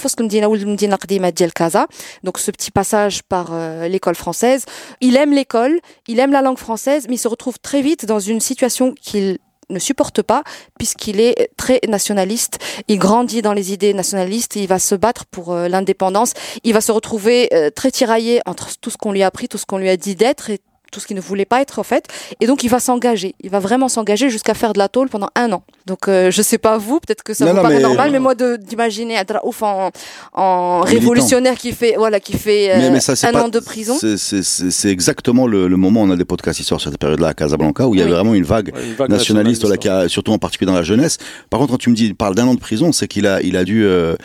donc 2.23 2.39
ce 2.39 2.51
petit 2.51 2.71
passage 2.71 3.23
par 3.23 3.49
euh, 3.55 3.89
l'école 3.89 4.15
française. 4.15 4.67
Il 5.01 5.17
aime 5.17 5.33
l'école, 5.33 5.81
il 6.07 6.21
aime 6.21 6.33
la 6.33 6.43
langue 6.43 6.59
française, 6.59 7.07
mais 7.09 7.15
il 7.15 7.19
se 7.19 7.29
retrouve 7.29 7.59
très 7.61 7.81
vite 7.81 8.05
dans 8.05 8.21
une 8.21 8.41
situation 8.41 8.93
qu'il 9.01 9.39
ne 9.71 9.79
supporte 9.79 10.23
pas 10.23 10.43
puisqu'il 10.79 11.21
est 11.21 11.51
très 11.57 11.81
nationaliste. 11.89 12.59
Il 12.89 12.99
grandit 12.99 13.43
dans 13.43 13.53
les 13.53 13.73
idées 13.73 13.95
nationalistes, 13.95 14.57
il 14.57 14.67
va 14.67 14.79
se 14.79 14.95
battre 14.95 15.27
pour 15.27 15.53
euh, 15.53 15.69
l'indépendance. 15.69 16.35
Il 16.65 16.75
va 16.75 16.81
se 16.81 16.93
retrouver 16.93 17.49
euh, 17.53 17.71
très 17.71 17.91
tiraillé 17.91 18.41
entre 18.47 18.79
tout 18.79 18.91
ce 18.91 18.97
qu'on 18.97 19.13
lui 19.13 19.23
a 19.23 19.27
appris, 19.27 19.49
tout 19.49 19.59
ce 19.59 19.67
qu'on 19.67 19.79
lui 19.79 19.89
a 19.89 19.97
dit 19.97 20.15
d'être 20.15 20.51
et 20.51 20.61
tout 20.91 21.01
ce 21.01 21.07
qu'il 21.07 21.17
ne 21.17 21.21
voulait 21.21 21.45
pas 21.45 21.61
être 21.61 21.79
en 21.79 21.83
fait. 21.83 22.05
Et 22.41 22.47
donc 22.47 22.65
il 22.65 22.69
va 22.69 22.81
s'engager. 22.81 23.35
Il 23.43 23.51
va 23.51 23.59
vraiment 23.61 23.89
s'engager 23.89 24.31
jusqu'à 24.31 24.55
faire 24.55 24.73
de 24.73 24.79
la 24.79 24.89
tôle 24.89 25.09
pendant 25.09 25.31
un 25.37 25.53
an. 25.53 25.63
Donc 25.87 26.09
euh, 26.09 26.31
je 26.31 26.43
sais 26.43 26.59
pas 26.59 26.79
vous, 26.79 27.01
peut-être 27.01 27.23
que 27.23 27.35
ça 27.35 27.45
Non, 27.45 27.51
vous 27.53 27.57
non, 27.59 27.63
paraît 27.63 27.77
mais- 27.77 27.83
normal, 27.83 28.11
mais 28.13 28.19
moi 28.19 28.35
d'imaginer 28.35 29.17
Adraouf 29.17 29.63
en, 29.63 29.91
en 30.35 30.81
révolutionnaire 30.81 31.57
qui 31.57 31.73
fait 31.73 31.95
voilà 31.97 32.21
qui 32.21 32.35
fait 32.37 32.71
euh, 32.73 32.77
Mais, 32.79 32.91
mais 32.91 33.01
ça, 33.01 33.17
c'est 33.17 33.27
un 33.27 33.33
pas- 33.33 33.45
an 33.45 33.49
de 33.49 33.59
prison. 33.61 33.97
c'est- 33.99 34.17
C'est 34.17 34.43
c'est- 34.43 34.71
c'est 34.71 34.91
exactement 34.91 35.47
le, 35.47 35.69
le 35.69 35.77
moment, 35.77 36.03
on 36.03 36.11
a 36.11 36.17
des 36.17 36.25
podcasts 36.25 36.59
qui 36.59 36.65
sortent 36.65 36.83
sur 36.83 36.91
cette 36.91 37.01
période-là 37.01 37.29
à 37.29 37.35
Casablanca, 37.35 37.87
où 37.89 37.95
il 37.95 37.99
y 37.99 38.03
avait 38.03 38.11
Oui. 38.11 38.17
vraiment 38.17 38.35
une 38.35 38.45
vague 38.45 38.73
Ouais, 38.75 38.85
une 38.85 38.95
vague 38.95 39.11
nationaliste, 39.11 39.63
nationaliste, 39.63 39.83
qui 39.83 39.89
a, 39.89 40.09
surtout 40.09 40.33
en 40.33 40.39
particulier 40.39 40.67
dans 40.71 40.77
la 40.77 40.83
jeunesse. 40.83 41.19
Par 41.49 41.59
contre, 41.61 41.73
quand 41.73 41.79
tu 41.79 41.91
me 41.91 41.95
dis, 41.95 42.07
il 42.07 42.15
parle 42.15 42.35
d'un 42.35 42.47
an 42.47 42.55
de 42.55 42.61
prison, 42.61 42.93
c'est 42.93 43.09
qu'il 43.09 43.27
a, 43.27 43.41
il 43.43 43.57
a 43.57 43.65
dû, 43.65 43.85
euh, 43.85 44.17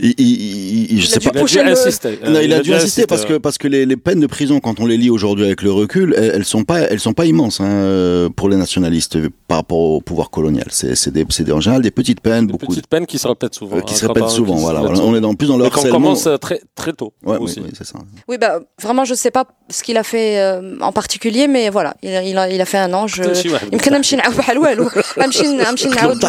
il, 0.00 0.14
il- 0.18 0.20
il- 0.26 0.92
il- 0.92 1.00
je 1.02 1.06
Il 1.06 1.08
a 1.10 1.10
sais 1.14 1.18
dû 1.20 1.28
pas. 1.28 1.32
Il 1.34 1.38
a 1.38 1.40
dû 1.40 1.44
pousser 1.44 1.62
le- 1.62 1.70
insister. 1.72 2.18
Non, 2.24 2.34
Euh, 2.34 2.42
il, 2.46 2.52
a 2.52 2.60
dû 2.60 2.74
insister 2.74 3.06
parce 3.06 3.24
que 3.24 3.34
ouais. 3.34 3.38
parce 3.46 3.58
que 3.58 3.68
les, 3.68 3.86
les 3.86 3.96
peines 3.96 4.18
de 4.20 4.26
prison 4.26 4.58
quand 4.64 4.80
on 4.80 4.86
les 4.86 4.96
lit 4.96 5.10
aujourd'hui 5.10 5.44
avec 5.44 5.62
le 5.62 5.70
recul, 5.72 6.14
elles, 6.16 6.32
elles 6.36 6.44
sont 6.54 6.64
pas 6.64 6.80
elles 6.80 7.00
sont 7.08 7.12
pas 7.20 7.26
immenses 7.26 7.60
hein, 7.60 7.66
euh, 7.66 8.28
pour 8.38 8.48
les 8.48 8.56
nationalistes 8.56 9.16
euh, 9.16 9.28
par 9.48 9.58
rapport 9.58 9.78
au 9.78 10.00
pouvoir 10.00 10.30
colonial. 10.30 10.66
C'est 10.70 10.94
c'est 11.02 11.12
des 11.16 11.24
c'est 11.30 11.44
des- 11.44 11.52
en 11.52 11.60
général 11.60 11.82
des 11.88 11.92
petites 12.00 12.20
peines, 12.26 12.46
Des 12.46 12.52
beaucoup 12.54 12.66
petites 12.72 12.88
peines 12.88 13.06
qui 13.06 13.18
se 13.18 13.28
répètent 13.28 13.54
souvent. 13.54 13.76
euh, 13.76 13.80
qui 13.82 13.94
hein, 13.94 13.96
se 13.96 14.06
quand 14.06 14.12
répètent 14.14 14.30
on- 14.32 14.38
souvent. 14.40 14.54
qui 14.54 14.58
se 14.60 14.64
Voilà, 14.64 14.80
répètent 14.80 14.96
voilà. 14.96 15.10
on 15.10 15.14
est 15.16 15.20
dans 15.20 15.34
plus 15.34 15.48
dans 15.52 15.58
le 15.58 15.66
Et 15.66 15.70
qu'on 15.70 15.76
harcèlement. 15.76 15.96
commence 15.98 16.26
euh, 16.26 16.36
très, 16.46 16.60
très 16.74 16.92
tôt 17.00 17.12
Ouais, 17.24 17.36
oui, 17.38 17.44
aussi. 17.44 17.60
oui, 17.64 17.70
c'est 17.78 17.86
ça. 17.86 17.98
Oui, 18.28 18.36
bah 18.42 18.52
vraiment, 18.82 19.04
je 19.04 19.14
sais 19.14 19.30
pas 19.30 19.44
ce 19.70 19.82
qu'il 19.84 19.96
a 19.96 20.02
fait 20.02 20.30
euh, 20.40 20.76
en 20.88 20.92
particulier, 21.00 21.46
mais 21.54 21.70
voilà, 21.70 21.94
il 22.02 22.14
a, 22.18 22.22
il 22.30 22.36
a, 22.36 22.44
il 22.50 22.60
a 22.60 22.64
fait 22.72 22.78
un 22.78 22.92
an. 22.92 23.06
Je... 23.06 23.22
شي 23.34 23.48
واحد 23.48 23.72
يمكن 23.72 23.92
نمشي 23.92 24.16
نعاود 24.16 24.36
بحال 24.36 24.58
والو 24.58 24.90
نمشي 25.18 25.46
نمشي 25.46 25.88
نعاود 25.88 26.24
Euh, 26.24 26.28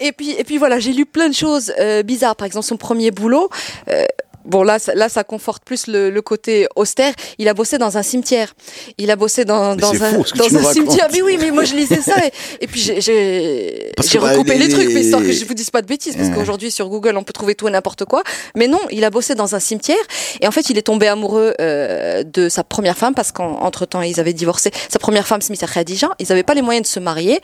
et 0.00 0.12
puis 0.12 0.32
et 0.32 0.44
puis 0.44 0.58
voilà 0.58 0.78
j'ai 0.78 0.92
lu 0.92 1.06
plein 1.06 1.28
de 1.28 1.34
choses 1.34 1.72
euh, 1.78 2.02
bizarres. 2.02 2.36
Par 2.36 2.46
exemple 2.46 2.66
son 2.66 2.76
premier 2.76 3.10
boulot 3.10 3.50
euh, 3.88 4.04
Bon 4.44 4.62
là, 4.62 4.78
ça- 4.78 4.94
là, 4.94 5.08
ça 5.08 5.24
conforte 5.24 5.64
plus 5.64 5.86
le, 5.86 6.10
le 6.10 6.22
côté 6.22 6.66
austère. 6.76 7.12
Il 7.38 7.48
a 7.48 7.54
bossé 7.54 7.78
dans 7.78 7.96
un 7.96 8.02
cimetière. 8.02 8.54
Il 8.98 9.10
a 9.10 9.16
bossé 9.16 9.44
dans, 9.44 9.74
dans 9.76 9.92
un, 10.02 10.12
dans 10.36 10.44
un 10.58 10.62
cimetière. 10.74 11.08
Mais 11.12 11.22
oui, 11.22 11.36
mais 11.40 11.50
moi 11.50 11.64
je 11.64 11.74
lisais 11.74 12.00
ça 12.00 12.14
et, 12.26 12.30
et 12.62 12.66
puis 12.66 12.80
j'ai- 12.80 13.90
bah, 13.96 14.02
recoupé 14.32 14.54
les- 14.58 14.66
les, 14.66 14.72
trucs, 14.72 14.88
mais 14.94 15.00
histoire 15.02 15.22
que 15.22 15.32
je 15.32 15.44
vous 15.44 15.54
dise 15.54 15.70
pas 15.70 15.82
de 15.82 15.86
bêtises, 15.86 16.16
parce 16.16 16.28
qu'aujourd'hui 16.30 16.70
sur 16.70 16.88
Google 16.88 17.16
on 17.16 17.22
peut 17.24 17.32
trouver 17.32 17.54
tout 17.54 17.68
et 17.68 17.70
n'importe 17.70 18.04
quoi. 18.04 18.22
Mais 18.54 18.66
non, 18.68 18.80
il 18.90 19.04
a 19.04 19.10
bossé 19.10 19.34
dans 19.34 19.54
un 19.54 19.60
cimetière 19.60 19.96
et 20.40 20.46
en 20.46 20.50
fait 20.50 20.68
il 20.70 20.78
est 20.78 20.82
tombé 20.82 21.06
amoureux 21.08 21.54
euh, 21.60 22.22
de 22.24 22.48
sa 22.48 22.64
première 22.64 22.96
femme 22.96 23.14
parce 23.14 23.32
qu'entre 23.32 23.86
temps 23.86 24.02
ils 24.02 24.20
avaient 24.20 24.32
divorcé. 24.32 24.70
Sa 24.90 24.98
première 24.98 25.26
femme, 25.26 25.40
Smith 25.40 25.64
Khadija, 25.72 26.10
ils 26.18 26.26
n'avaient 26.28 26.42
pas 26.42 26.54
les 26.54 26.62
moyens 26.62 26.86
de 26.86 26.92
se 26.92 27.00
marier. 27.00 27.40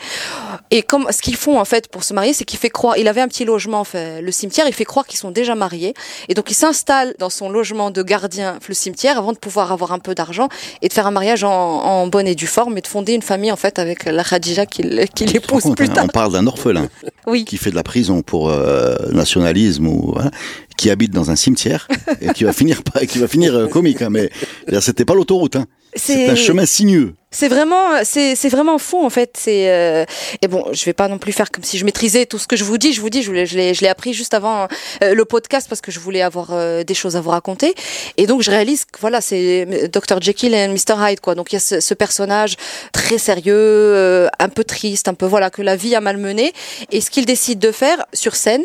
Et 0.71 0.83
comme 0.83 1.07
ce 1.11 1.23
qu'ils 1.23 1.37
font 1.37 1.59
en 1.59 1.65
fait 1.65 1.89
pour 1.89 2.05
se 2.05 2.13
marier, 2.15 2.33
c'est 2.33 2.45
qu'il 2.45 2.59
fait 2.59 2.71
croire, 2.71 2.97
il 2.99 3.09
avait 3.09 3.21
un 3.21 3.29
petit 3.29 3.45
logement, 3.45 3.85
fait, 3.85 4.21
le 4.21 4.33
cimetière, 4.33 4.67
il 4.69 4.75
fait 4.75 4.85
croire 4.85 5.07
qu'ils 5.07 5.19
sont 5.19 5.31
déjà 5.31 5.55
mariés. 5.55 5.95
Et 6.29 6.35
donc 6.35 6.51
il 6.51 6.55
s'installe 6.55 6.90
dans 7.19 7.31
son 7.31 7.49
logement 7.51 7.91
de 7.91 8.03
gardien, 8.03 8.59
le 8.69 8.75
cimetière, 8.75 9.19
avant 9.19 9.33
de 9.33 9.39
pouvoir 9.39 9.73
avoir 9.73 9.93
un 9.93 9.99
peu 9.99 10.15
d'argent 10.15 10.49
et 10.83 10.89
de 10.89 10.93
faire 10.93 11.07
un 11.07 11.11
mariage 11.11 11.45
en, 11.45 11.51
en 11.51 12.07
bonne 12.07 12.27
et 12.27 12.35
due 12.35 12.47
forme 12.47 12.77
et 12.79 12.81
de 12.81 12.87
fonder 12.87 13.13
une 13.13 13.23
famille 13.23 13.53
en 13.53 13.57
fait 13.57 13.79
avec 13.79 14.05
la 14.05 14.25
Khadija 14.25 14.67
qu'il 14.67 14.99
épouse 15.35 15.63
compte, 15.63 15.77
plus 15.77 15.87
hein, 15.89 15.93
tard. 15.95 16.05
on 16.05 16.09
parle 16.09 16.33
d'un 16.33 16.47
orphelin 16.47 16.89
Oui. 17.27 17.45
qui 17.45 17.57
fait 17.57 17.71
de 17.71 17.77
la 17.77 17.83
prison 17.83 18.23
pour 18.23 18.49
euh, 18.51 18.97
nationalisme 19.13 19.87
ou 19.87 20.13
voilà, 20.15 20.31
qui 20.81 20.89
habite 20.89 21.13
dans 21.13 21.31
un 21.31 21.37
cimetière 21.37 21.87
et 22.23 22.31
qui 22.33 22.45
va 22.45 22.55
finir 22.55 22.81
qui 23.07 23.19
va 23.19 23.29
finir 23.29 23.55
euh, 23.55 23.67
comique. 23.67 24.01
Hein, 24.01 24.09
mais 24.11 24.31
c'était 24.81 25.05
pas 25.05 25.15
l'autoroute. 25.15 25.57
Hein. 25.57 25.67
C'est 25.95 26.29
un 26.29 26.37
chemin 26.37 26.65
sinueux. 26.67 27.15
C'est 27.33 27.49
vraiment, 27.49 27.87
c'est 28.05 28.49
vraiment 28.49 28.79
fou 28.79 29.05
en 29.05 29.11
fait. 29.11 29.33
C'est 29.37 29.69
euh, 29.71 30.05
et 30.41 30.49
bon, 30.49 30.65
je 30.73 30.85
vais 30.85 30.93
pas 30.93 31.09
non 31.09 31.19
plus 31.19 31.33
faire 31.33 31.51
comme 31.51 31.65
si 31.65 31.79
je 31.79 31.85
maîtrisais 31.85 32.25
tout 32.27 32.39
ce 32.39 32.47
que 32.47 32.57
je 32.57 32.65
vous 32.65 32.79
dis. 32.79 32.93
Je 32.93 33.01
vous 33.01 33.11
dis, 33.11 33.23
je, 33.23 33.33
l'ai- 33.33 33.45
je 33.47 33.57
l'ai, 33.57 33.75
je 33.75 33.81
l'ai 33.83 33.89
appris 33.89 34.15
juste 34.15 34.33
avant 34.33 34.69
euh, 35.03 35.15
le 35.15 35.25
podcast 35.25 35.67
parce 35.69 35.81
que 35.81 35.91
je 35.93 35.99
voulais 36.01 36.23
avoir 36.23 36.49
euh, 36.53 36.83
des 36.85 36.95
choses 36.95 37.17
à 37.17 37.21
vous 37.21 37.31
raconter. 37.31 37.75
Et 38.17 38.27
donc 38.27 38.41
je 38.43 38.51
réalise 38.51 38.85
que 38.85 39.01
voilà, 39.01 39.21
c'est 39.21 39.89
Dr 39.93 40.21
Jekyll 40.23 40.55
et 40.55 40.69
Mr 40.69 40.95
Hyde 40.99 41.21
quoi. 41.21 41.35
Donc 41.35 41.53
il 41.53 41.57
y 41.57 41.59
a 41.59 41.61
ce, 41.61 41.81
ce 41.81 41.95
personnage 41.95 42.55
très 42.93 43.19
sérieux, 43.19 44.29
un 44.39 44.49
peu 44.49 44.65
triste, 44.65 45.09
un 45.09 45.15
peu 45.15 45.27
voilà 45.27 45.51
que 45.51 45.61
la 45.63 45.77
vie 45.77 45.95
a 45.97 46.01
malmené. 46.01 46.53
Et 46.93 47.01
ce 47.01 47.11
qu'il 47.11 47.27
décide 47.27 47.59
de 47.59 47.73
faire 47.73 48.05
sur 48.13 48.35
scène. 48.37 48.63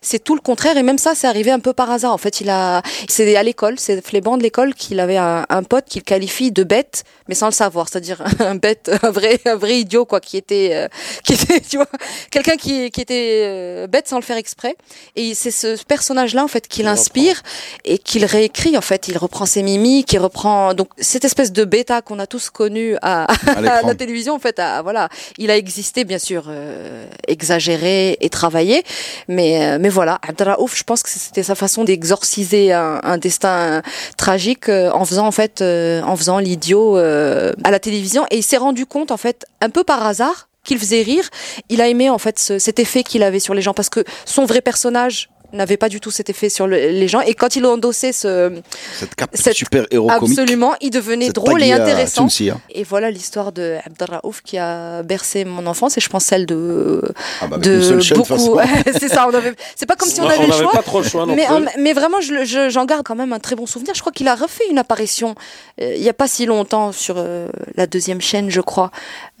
C'est 0.00 0.22
tout 0.22 0.34
le 0.34 0.40
contraire 0.40 0.76
et 0.76 0.82
même 0.82 0.98
ça, 0.98 1.14
c'est 1.14 1.26
arrivé 1.26 1.50
un 1.50 1.58
peu 1.58 1.72
par 1.72 1.90
hasard. 1.90 2.12
En 2.12 2.18
fait, 2.18 2.40
il 2.40 2.50
a, 2.50 2.82
c'est 3.08 3.34
à 3.36 3.42
l'école, 3.42 3.74
c'est 3.78 4.04
Fléban 4.04 4.36
de 4.36 4.42
l'école 4.42 4.74
qu'il 4.74 5.00
avait 5.00 5.16
un, 5.16 5.44
un 5.48 5.62
pote 5.64 5.86
qu'il 5.86 6.02
qualifie 6.04 6.52
de 6.52 6.62
bête, 6.62 7.04
mais 7.28 7.34
sans 7.34 7.46
le 7.46 7.52
savoir, 7.52 7.88
c'est-à-dire 7.88 8.22
un 8.38 8.54
bête, 8.54 8.90
un 9.02 9.10
vrai, 9.10 9.40
un 9.44 9.56
vrai 9.56 9.80
idiot 9.80 10.04
quoi, 10.04 10.20
qui 10.20 10.36
était, 10.36 10.70
euh, 10.72 10.88
qui 11.24 11.32
était, 11.34 11.60
tu 11.60 11.76
vois, 11.78 11.88
quelqu'un 12.30 12.56
qui, 12.56 12.90
qui 12.90 13.00
était 13.00 13.42
euh, 13.44 13.86
bête 13.88 14.06
sans 14.08 14.16
le 14.16 14.22
faire 14.22 14.36
exprès. 14.36 14.76
Et 15.16 15.34
c'est 15.34 15.50
ce 15.50 15.82
personnage-là 15.84 16.44
en 16.44 16.48
fait 16.48 16.68
qu'il 16.68 16.84
Il 16.84 16.88
inspire 16.88 17.42
et 17.84 17.98
qu'il 17.98 18.24
réécrit 18.24 18.76
en 18.78 18.80
fait. 18.82 19.08
Il 19.08 19.18
reprend 19.18 19.46
ses 19.46 19.62
mimiques, 19.64 20.12
il 20.12 20.18
reprend 20.20 20.74
donc 20.74 20.88
cette 20.98 21.24
espèce 21.24 21.50
de 21.52 21.64
bêta 21.64 22.02
qu'on 22.02 22.20
a 22.20 22.26
tous 22.28 22.50
connu 22.50 22.94
à, 23.02 23.24
À 23.48 23.60
la 23.82 23.94
télévision 23.96 24.34
en 24.34 24.38
fait. 24.38 24.58
à- 24.60 24.80
voilà, 24.82 25.08
il 25.38 25.50
a 25.50 25.56
existé 25.56 26.04
bien 26.04 26.18
sûr, 26.20 26.44
euh, 26.48 27.04
exagéré 27.26 28.16
et 28.20 28.30
travaillé, 28.30 28.84
mais 29.26 29.60
euh, 29.64 29.78
mais 29.88 29.94
voilà, 29.94 30.18
Abdelraouf, 30.20 30.76
je 30.76 30.82
pense 30.84 31.02
que 31.02 31.08
c'était 31.08 31.42
sa 31.42 31.54
façon 31.54 31.82
d'exorciser 31.82 32.74
un, 32.74 33.00
un 33.02 33.16
destin 33.16 33.80
tragique 34.18 34.68
euh, 34.68 34.90
en 34.92 35.06
faisant 35.06 35.26
en 35.26 35.30
fait, 35.30 35.62
euh, 35.62 36.02
en 36.02 36.14
faisant 36.14 36.40
l'idiot 36.40 36.98
euh, 36.98 37.54
à 37.64 37.70
la 37.70 37.78
télévision. 37.78 38.26
Et 38.30 38.36
il 38.36 38.42
s'est 38.42 38.58
rendu 38.58 38.84
compte 38.84 39.10
en 39.12 39.16
fait, 39.16 39.46
un 39.62 39.70
peu 39.70 39.84
par 39.84 40.06
hasard, 40.06 40.48
qu'il 40.62 40.78
faisait 40.78 41.00
rire. 41.00 41.26
Il 41.70 41.80
a 41.80 41.88
aimé 41.88 42.10
en 42.10 42.18
fait 42.18 42.38
ce- 42.38 42.58
cet 42.58 42.78
effet 42.78 43.02
qu'il 43.02 43.22
avait 43.22 43.40
sur 43.40 43.54
les 43.54 43.62
gens 43.62 43.72
parce 43.72 43.88
que 43.88 44.04
son 44.26 44.44
vrai 44.44 44.60
personnage 44.60 45.30
n'avait 45.52 45.76
pas 45.76 45.88
du 45.88 46.00
tout 46.00 46.10
cet 46.10 46.28
effet 46.30 46.48
sur 46.48 46.66
le- 46.66 46.76
les 46.76 47.08
gens. 47.08 47.20
Et 47.20 47.34
quand 47.34 47.56
il 47.56 47.64
a 47.64 47.70
endossé 47.70 48.12
ce, 48.12 48.52
Cette 48.98 49.14
cape 49.14 49.30
Cette- 49.34 49.54
super 49.54 49.86
héros 49.90 50.10
absolument, 50.10 50.74
il 50.80 50.90
devenait 50.90 51.30
drôle 51.30 51.62
et 51.62 51.72
intéressant. 51.72 52.22
Tunisia. 52.22 52.58
Et 52.70 52.84
voilà 52.84 53.10
l'histoire 53.10 53.52
de 53.52 53.76
Abdelraouf 53.86 54.42
qui 54.42 54.58
a 54.58 55.02
bercé 55.02 55.44
mon 55.44 55.66
enfance 55.66 55.96
et 55.96 56.00
je 56.00 56.08
pense 56.08 56.24
celle 56.24 56.46
de, 56.46 57.02
Ah 57.40 57.46
bah, 57.46 57.56
de 57.58 58.00
chaîne, 58.00 58.18
beaucoup. 58.18 58.58
c'est 58.98 59.08
ça, 59.08 59.26
on 59.28 59.34
avait. 59.34 59.54
C'est 59.76 59.86
pas 59.86 59.96
comme 59.96 60.08
si 60.08 60.20
on 60.20 60.28
avait 60.28 60.46
le 60.46 60.52
choix. 60.52 60.70
pas 60.72 60.82
trop 60.82 61.00
le 61.00 61.08
choix 61.08 61.24
non 61.26 61.34
Mais, 61.34 61.46
plus. 61.46 61.54
en- 61.54 61.62
mais 61.78 61.92
vraiment, 61.92 62.20
je 62.20 62.32
le- 62.32 62.44
je- 62.44 62.68
j'en 62.70 62.84
garde 62.84 63.02
quand 63.04 63.14
même 63.16 63.32
un 63.32 63.38
très 63.40 63.56
bon 63.56 63.66
souvenir. 63.66 63.94
Je 63.94 64.00
crois 64.00 64.12
qu'il 64.12 64.28
a 64.28 64.34
refait 64.34 64.64
une 64.70 64.78
apparition 64.78 65.34
euh, 65.80 65.94
il 65.96 66.02
n'y 66.02 66.08
a 66.08 66.12
pas 66.14 66.28
si 66.28 66.44
longtemps 66.46 66.92
sur 66.92 67.14
euh, 67.18 67.48
la 67.76 67.86
deuxième 67.86 68.20
chaîne, 68.20 68.50
je 68.50 68.60
crois, 68.60 68.90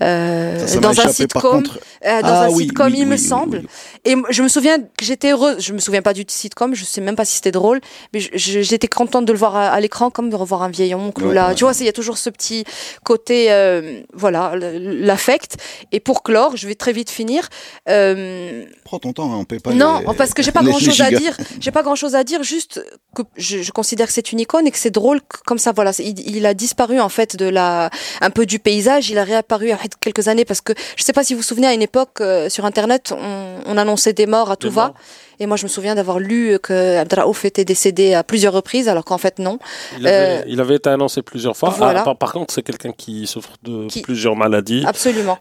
euh, 0.02 0.58
Ça, 0.60 0.66
ça 0.68 0.74
m'a 0.76 0.80
dans 0.80 0.88
un 0.88 0.92
échappé, 0.92 1.12
sitcom. 1.12 1.42
contre. 1.42 1.78
euh, 2.06 2.22
dans 2.22 2.28
Ah 2.28 2.44
un 2.44 2.50
oui, 2.50 2.64
sitcom, 2.64 2.86
oui, 2.86 2.98
il 3.00 3.06
me 3.06 3.12
oui, 3.16 3.18
semble. 3.18 3.58
oui. 3.58 3.68
Et 4.04 4.14
je 4.30 4.42
me 4.42 4.48
souviens 4.48 4.78
que 4.78 5.04
j'étais 5.04 5.32
heureuse. 5.32 5.56
Je 5.60 5.72
me 5.72 5.78
souviens 5.78 5.97
pas 6.02 6.14
du 6.14 6.24
sitcom. 6.26 6.74
Je 6.74 6.84
sais 6.84 7.00
même 7.00 7.16
pas 7.16 7.24
si 7.24 7.36
c'était 7.36 7.50
drôle, 7.52 7.80
mais 8.12 8.20
j'étais 8.32 8.88
contente 8.88 9.24
de 9.24 9.32
le 9.32 9.38
voir 9.38 9.56
à, 9.56 9.68
à 9.70 9.80
l'écran, 9.80 10.10
comme 10.10 10.30
de 10.30 10.36
revoir 10.36 10.62
un 10.62 10.70
vieil 10.70 10.94
oncle. 10.94 11.24
Ouais, 11.24 11.34
là, 11.34 11.48
ouais. 11.48 11.54
tu 11.54 11.64
vois, 11.64 11.72
il 11.78 11.86
y 11.86 11.88
a 11.88 11.92
toujours 11.92 12.18
ce 12.18 12.30
petit 12.30 12.64
côté, 13.04 13.52
euh, 13.52 14.00
voilà, 14.12 14.52
l'affect. 14.56 15.56
Et 15.92 16.00
pour 16.00 16.22
clore, 16.22 16.56
je 16.56 16.66
vais 16.66 16.74
très 16.74 16.92
vite 16.92 17.10
finir. 17.10 17.48
Euh, 17.88 18.64
Prends 18.84 18.98
ton 18.98 19.12
temps, 19.12 19.32
hein, 19.32 19.36
on 19.40 19.44
paye 19.44 19.58
pas 19.60 19.72
non, 19.72 20.00
les- 20.00 20.14
parce 20.16 20.34
que 20.34 20.42
j'ai 20.42 20.52
pas 20.52 20.62
grand 20.64 20.78
chose 20.78 21.00
à 21.00 21.10
dire. 21.10 21.36
J'ai 21.60 21.70
pas 21.70 21.82
grand 21.82 21.94
chose 21.96 22.14
à 22.14 22.24
dire, 22.24 22.42
juste 22.42 22.80
que 23.24 23.28
je, 23.36 23.62
je 23.62 23.72
considère 23.72 24.06
que 24.06 24.12
c'est 24.12 24.32
une 24.32 24.40
icône 24.40 24.66
et 24.66 24.70
que 24.70 24.78
c'est 24.78 24.90
drôle 24.90 25.20
comme 25.46 25.58
ça. 25.58 25.72
Voilà, 25.72 25.92
il, 25.98 26.18
il 26.36 26.46
a 26.46 26.54
disparu 26.54 27.00
en 27.00 27.08
fait 27.08 27.36
de 27.36 27.46
la, 27.48 27.90
un 28.20 28.30
peu 28.30 28.46
du 28.46 28.58
paysage. 28.58 29.10
Il 29.10 29.18
a 29.18 29.24
réapparu 29.24 29.70
après 29.70 29.88
quelques 30.00 30.28
années 30.28 30.44
parce 30.44 30.60
que 30.60 30.72
je 30.96 31.02
sais 31.04 31.12
pas 31.12 31.24
si 31.24 31.34
vous 31.34 31.40
vous 31.40 31.44
souvenez 31.52 31.66
à 31.66 31.74
une 31.74 31.82
époque 31.82 32.20
euh, 32.20 32.48
sur 32.48 32.64
internet, 32.64 33.12
on, 33.16 33.56
on 33.66 33.76
annonçait 33.76 34.12
des 34.12 34.26
morts 34.26 34.50
à 34.50 34.56
tout 34.56 34.68
Des 34.68 34.74
va. 34.74 34.86
morts. 34.88 34.94
Et 35.40 35.46
moi, 35.46 35.56
je 35.56 35.62
me 35.62 35.68
souviens 35.68 35.94
d'avoir 35.94 36.18
lu 36.18 36.58
que 36.60 36.96
Abdraouf 36.98 37.44
était 37.44 37.64
décédé 37.64 38.12
à 38.12 38.24
plusieurs 38.24 38.52
reprises, 38.52 38.88
alors 38.88 39.04
qu'en 39.04 39.18
fait 39.18 39.38
non. 39.38 39.60
Il 39.96 40.04
avait, 40.08 40.16
Euh, 40.40 40.42
il 40.48 40.60
avait 40.60 40.74
été 40.74 40.90
annoncé 40.90 41.22
plusieurs 41.22 41.56
fois. 41.56 41.68
voilà. 41.78 42.00
Ah, 42.00 42.04
par, 42.04 42.16
par 42.16 42.32
contre, 42.32 42.52
c'est 42.52 42.64
quelqu'un 42.64 42.90
qui 42.90 43.24
souffre 43.28 43.52
de 43.62 43.86
Qui- 43.86 44.02
plusieurs 44.02 44.34
maladies. 44.34 44.82
Absolument. 44.84 45.38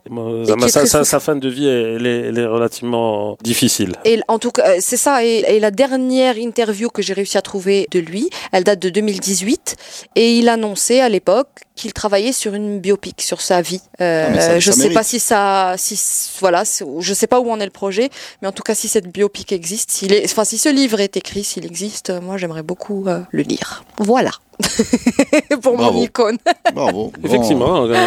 Sa, 0.68 1.20
fin 1.20 1.36
de 1.36 1.50
vie, 1.50 1.68
elle 1.68 2.06
est, 2.06 2.20
elle 2.30 2.38
est 2.38 2.46
relativement 2.46 3.38
difficile. 3.44 3.94
Et 4.06 4.20
en 4.28 4.38
tout 4.38 4.52
cas, 4.52 4.68
euh, 4.68 4.76
c'est 4.80 4.98
ça. 4.98 5.24
Et, 5.26 5.44
et 5.56 5.60
la 5.60 5.72
dernière 5.72 6.38
interview 6.38 6.90
que 6.90 7.02
j'ai 7.02 7.14
réussi 7.14 7.38
à 7.38 7.42
trouver 7.42 7.67
de 7.92 8.00
lui, 8.00 8.30
elle 8.52 8.64
date 8.64 8.80
de 8.80 8.90
2018. 8.90 9.76
Et 10.16 10.38
il 10.38 10.50
annonçait 10.50 11.00
à 11.02 11.10
l'époque 11.10 11.48
qu'il 11.76 11.94
travaillait 11.94 12.32
sur 12.32 12.56
une 12.56 12.80
biopic 12.80 13.22
sur 13.22 13.40
sa 13.42 13.62
vie. 13.62 13.82
Euh, 14.02 14.30
Ah, 14.34 14.40
ça- 14.42 14.60
je 14.60 14.72
ça 14.72 14.78
sais 14.78 14.82
mérite. 14.84 14.96
pas 14.96 15.04
si 15.04 15.20
ça, 15.20 15.76
si 15.78 16.00
voilà, 16.40 16.64
je 17.00 17.14
sais 17.14 17.28
pas 17.28 17.40
où 17.40 17.52
en 17.52 17.60
est 17.60 17.66
le 17.66 17.72
projet, 17.72 18.10
mais 18.42 18.48
en 18.48 18.52
tout 18.52 18.64
cas, 18.64 18.74
si 18.74 18.88
cette 18.88 19.12
biopic 19.12 19.52
existe, 19.52 19.92
s'il 19.92 20.12
est, 20.14 20.26
enfin, 20.26 20.44
si 20.44 20.58
ce 20.58 20.70
livre 20.70 21.00
est 21.00 21.16
écrit, 21.18 21.44
s'il 21.44 21.66
existe, 21.66 22.10
euh, 22.10 22.20
moi, 22.22 22.38
j'aimerais 22.38 22.64
beaucoup 22.64 23.06
euh, 23.08 23.20
le 23.32 23.44
lire. 23.44 23.84
Voilà. 24.00 24.32
Pour 25.62 25.76
Bravo. 25.78 25.98
mon 26.00 26.04
icône. 26.04 26.38
Bravo. 26.74 27.12
Effectivement, 27.24 27.84
euh, 27.86 27.90
Ouais, 27.92 27.98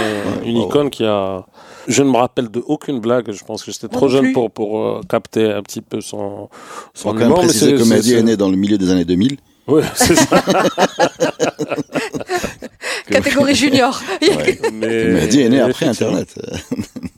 une 0.44 0.54
bravo. 0.54 0.68
icône 0.68 0.90
qui 0.90 1.04
a. 1.04 1.44
Je 1.86 2.02
ne 2.02 2.10
me 2.10 2.16
rappelle 2.16 2.48
de 2.50 2.62
aucune 2.66 2.98
blague. 3.00 3.30
Je 3.32 3.44
pense 3.44 3.62
que 3.62 3.70
j'étais 3.72 3.88
trop 3.88 4.08
jeune 4.08 4.24
plus. 4.24 4.32
pour, 4.32 4.50
pour 4.50 4.78
euh, 4.80 5.00
capter 5.08 5.46
un 5.50 5.62
petit 5.62 5.80
peu 5.80 6.00
son, 6.00 6.18
On 6.18 6.48
son 6.94 7.12
va 7.12 7.20
quand 7.20 7.26
même 7.28 7.34
préciser 7.38 7.76
c'est- 7.76 7.82
que 7.82 7.88
Mehdi 7.88 8.14
est 8.14 8.22
né 8.22 8.36
dans 8.36 8.48
le 8.50 8.56
milieu 8.56 8.78
des 8.78 8.90
années 8.90 9.04
2000. 9.04 9.38
Ouais, 9.70 9.82
c'est 9.94 10.16
ça. 10.16 10.42
Catégorie 13.08 13.54
junior. 13.54 14.00
Ouais. 14.22 14.58
Mais, 14.72 14.88
est 14.88 15.48
né 15.48 15.60
après. 15.60 15.86
Internet. 15.86 16.34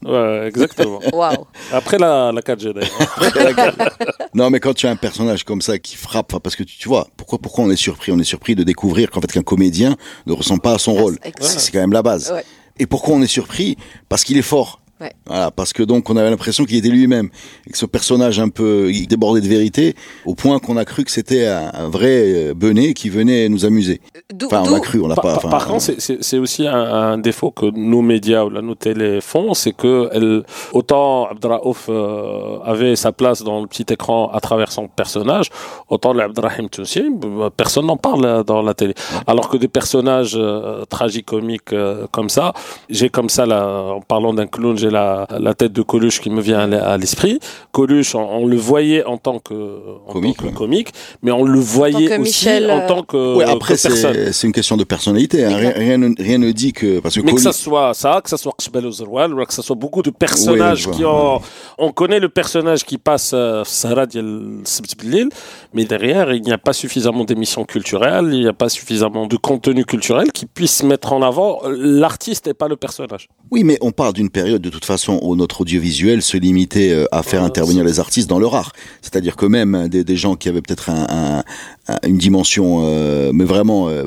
Ouais, 0.05 0.47
exactement. 0.49 1.01
Waouh. 1.13 1.47
Après 1.73 1.99
la, 1.99 2.33
la 2.33 2.41
4G 2.41 2.73
d'ailleurs. 2.75 3.75
Non, 4.35 4.51
mais 4.51 4.61
quand 4.61 4.75
tu 4.75 4.87
as 4.87 4.91
un 4.91 4.97
personnage 4.97 5.45
comme 5.45 5.63
ça 5.63 5.79
qui 5.79 5.97
frappe, 5.97 6.39
parce 6.43 6.57
que 6.57 6.63
tu, 6.63 6.77
tu 6.77 6.89
vois, 6.89 7.07
pourquoi, 7.17 7.39
pourquoi 7.39 7.65
on 7.65 7.71
est 7.71 7.77
surpris? 7.77 8.13
On 8.13 8.19
est 8.19 8.25
surpris 8.25 8.55
de 8.55 8.65
découvrir 8.65 9.11
qu'en 9.11 9.21
fait 9.21 9.33
qu'un 9.33 9.43
comédien 9.43 9.97
ne 10.27 10.33
ressemble 10.33 10.61
pas 10.61 10.75
à 10.75 10.79
son 10.79 10.95
rôle. 10.95 11.19
Exact. 11.25 11.43
C'est 11.43 11.59
c'est 11.59 11.73
quand 11.73 11.81
même 11.81 11.93
la 11.93 12.03
base. 12.03 12.33
Ouais. 12.33 12.45
Et 12.79 12.87
pourquoi 12.87 13.15
on 13.15 13.23
est 13.23 13.27
surpris? 13.27 13.77
Parce 14.09 14.25
qu'il 14.25 14.37
est 14.37 14.43
fort. 14.43 14.82
Ouais. 15.03 15.13
Voilà, 15.27 15.51
parce 15.51 15.73
que 15.73 15.83
donc 15.83 16.09
on 16.11 16.17
avait 16.17 16.31
l'impression 16.31 16.65
qu'il 16.65 16.77
était 16.77 16.89
lui-même 16.89 17.29
et 17.67 17.71
que 17.71 17.77
ce 17.79 17.87
personnage 17.87 18.39
un 18.41 18.49
peu 18.49 18.91
il 18.93 19.07
débordait 19.09 19.41
de 19.41 19.49
vérité 19.49 19.95
au 20.27 20.35
point 20.35 20.59
qu'on 20.61 20.77
a 20.77 20.85
cru 20.85 21.05
que 21.05 21.11
c'était 21.11 21.47
un, 21.47 21.71
un 21.75 21.89
vrai 21.89 22.09
euh, 22.51 22.55
benet 22.55 22.95
qui 22.95 23.09
venait 23.11 23.49
nous 23.49 23.65
amuser. 23.65 24.01
D'où- 24.33 24.47
Enfin, 24.47 24.63
on 24.71 24.75
a 24.75 24.81
cru, 24.81 25.01
on 25.01 25.09
l'a 25.09 25.17
pas. 25.17 25.23
par- 25.39 25.51
par 25.51 25.67
contre, 25.67 25.83
c'est- 25.99 26.39
aussi 26.39 26.67
un, 26.67 26.75
un 27.13 27.19
défaut 27.19 27.51
que 27.51 27.67
nos 27.67 28.01
médias 28.03 28.45
ou 28.45 28.51
là, 28.51 28.63
nos 28.63 28.75
télés 28.77 29.21
font, 29.21 29.55
c'est 29.55 29.73
que 29.73 30.09
elle, 30.13 30.45
autant 30.73 31.27
Abdraouf 31.27 31.87
euh, 31.89 32.59
avait 32.65 32.95
sa 32.97 33.13
place 33.13 33.43
dans 33.43 33.61
le 33.61 33.67
petit 33.67 33.87
écran 33.93 34.31
à 34.33 34.41
travers 34.41 34.71
son 34.73 34.89
personnage, 34.89 35.49
autant 35.89 36.13
le 36.13 36.23
Abdrahim 36.23 36.69
Toussi, 36.69 37.03
personne 37.57 37.87
n'en 37.87 37.97
parle 37.97 38.25
euh, 38.25 38.43
dans 38.45 38.63
la 38.63 38.75
télé. 38.75 38.95
Alors 39.27 39.49
que 39.49 39.57
des 39.57 39.69
personnages 39.69 40.35
euh, 40.37 40.85
tragicomiques 40.87 41.73
euh, 41.73 42.07
comme 42.11 42.29
ça, 42.29 42.53
j'ai 42.89 43.09
comme 43.11 43.29
ça, 43.29 43.47
là, 43.47 43.67
en 43.97 44.01
parlant 44.01 44.33
d'un 44.35 44.47
clown, 44.47 44.77
j'ai 44.77 44.91
la, 44.93 45.55
tête 45.55 45.73
de 45.73 45.83
Coluche 45.83 46.21
qui 46.21 46.31
me 46.31 46.41
vient 46.41 46.71
à 46.73 46.97
l'esprit. 46.97 47.39
Coluche, 47.73 48.15
on, 48.15 48.47
le 48.47 48.57
voyait 48.57 49.05
en 49.05 49.19
tant 49.19 49.39
que, 49.39 49.81
comique, 50.55 50.93
mais 51.23 51.33
on 51.33 51.45
le 51.45 51.59
voyait 51.59 52.17
en 52.17 52.21
aussi 52.21 52.49
en 52.71 52.87
tant 52.87 53.03
que, 53.03 53.37
ouais, 53.37 53.45
après, 53.45 53.77
que 53.77 53.83
personne. 53.83 54.33
C'est 54.33 54.47
une 54.47 54.53
question 54.53 54.77
de 54.77 54.85
personnalité. 54.85 55.45
Hein. 55.45 55.57
Rien, 55.57 56.15
rien, 56.17 56.39
ne 56.39 56.51
dit 56.53 56.73
que 56.73 57.01
parce 57.01 57.15
que 57.15 57.21
mais 57.21 57.35
que 57.35 57.41
ça 57.41 57.53
soit 57.53 57.95
ça, 57.95 58.21
que 58.23 58.31
ça 58.31 58.37
soit 58.37 58.53
Kshbel 58.59 58.87
ou 58.87 59.45
que 59.45 59.55
ça 59.55 59.63
soit 59.63 59.77
beaucoup 59.77 60.03
de 60.03 60.11
personnages 60.11 60.91
qui 60.91 61.05
ont, 61.05 61.41
on 61.79 61.93
connaît 61.93 62.21
le 62.21 62.29
personnage 62.29 62.85
qui 62.85 62.99
passe 62.99 63.33
euh, 63.35 63.63
Sarah 63.65 64.07
mais 65.75 65.85
derrière 65.85 66.33
il 66.33 66.43
n'y 66.43 66.53
a 66.53 66.59
pas 66.59 66.73
suffisamment 66.73 67.25
d'émissions 67.25 67.65
culturelles, 67.65 68.31
il 68.33 68.41
n'y 68.41 68.49
a 68.49 68.53
pas 68.53 68.69
suffisamment 68.69 69.27
de 69.27 69.37
contenu 69.37 69.85
culturel 69.85 70.33
qui 70.33 70.47
puisse 70.47 70.83
mettre 70.83 71.13
en 71.13 71.23
avant 71.23 71.61
euh, 71.65 71.75
l'artiste 71.79 72.47
et 72.47 72.55
pas 72.55 72.69
le 72.69 72.77
personnage. 72.77 73.29
Oui, 73.51 73.65
mais 73.65 73.79
on 73.81 73.93
parle 73.93 74.13
d'une 74.13 74.31
période 74.31 74.63
de 74.63 74.71
toute 74.71 74.82
façon 74.85 75.19
où 75.23 75.37
notre 75.37 75.61
audiovisuel 75.63 76.23
se 76.23 76.37
limitait 76.37 76.91
euh, 76.91 77.05
à 77.13 77.23
faire 77.23 77.41
Ouais, 77.41 77.47
intervenir 77.47 77.85
les 77.85 78.01
artistes 78.01 78.29
dans 78.29 78.39
leur 78.39 78.55
art. 78.55 78.73
C'est-à-dire 79.01 79.37
que 79.37 79.47
même 79.47 79.89
des, 79.89 80.05
des 80.05 80.17
gens 80.17 80.35
qui 80.37 80.49
avaient 80.49 80.63
peut-être 80.63 80.91
un, 80.91 81.07
un- 81.09 81.45
un- 81.93 81.99
une 82.09 82.19
dimension, 82.19 82.83
euh, 82.85 83.31
mais 83.35 83.45
vraiment 83.45 83.89
euh, 83.89 84.05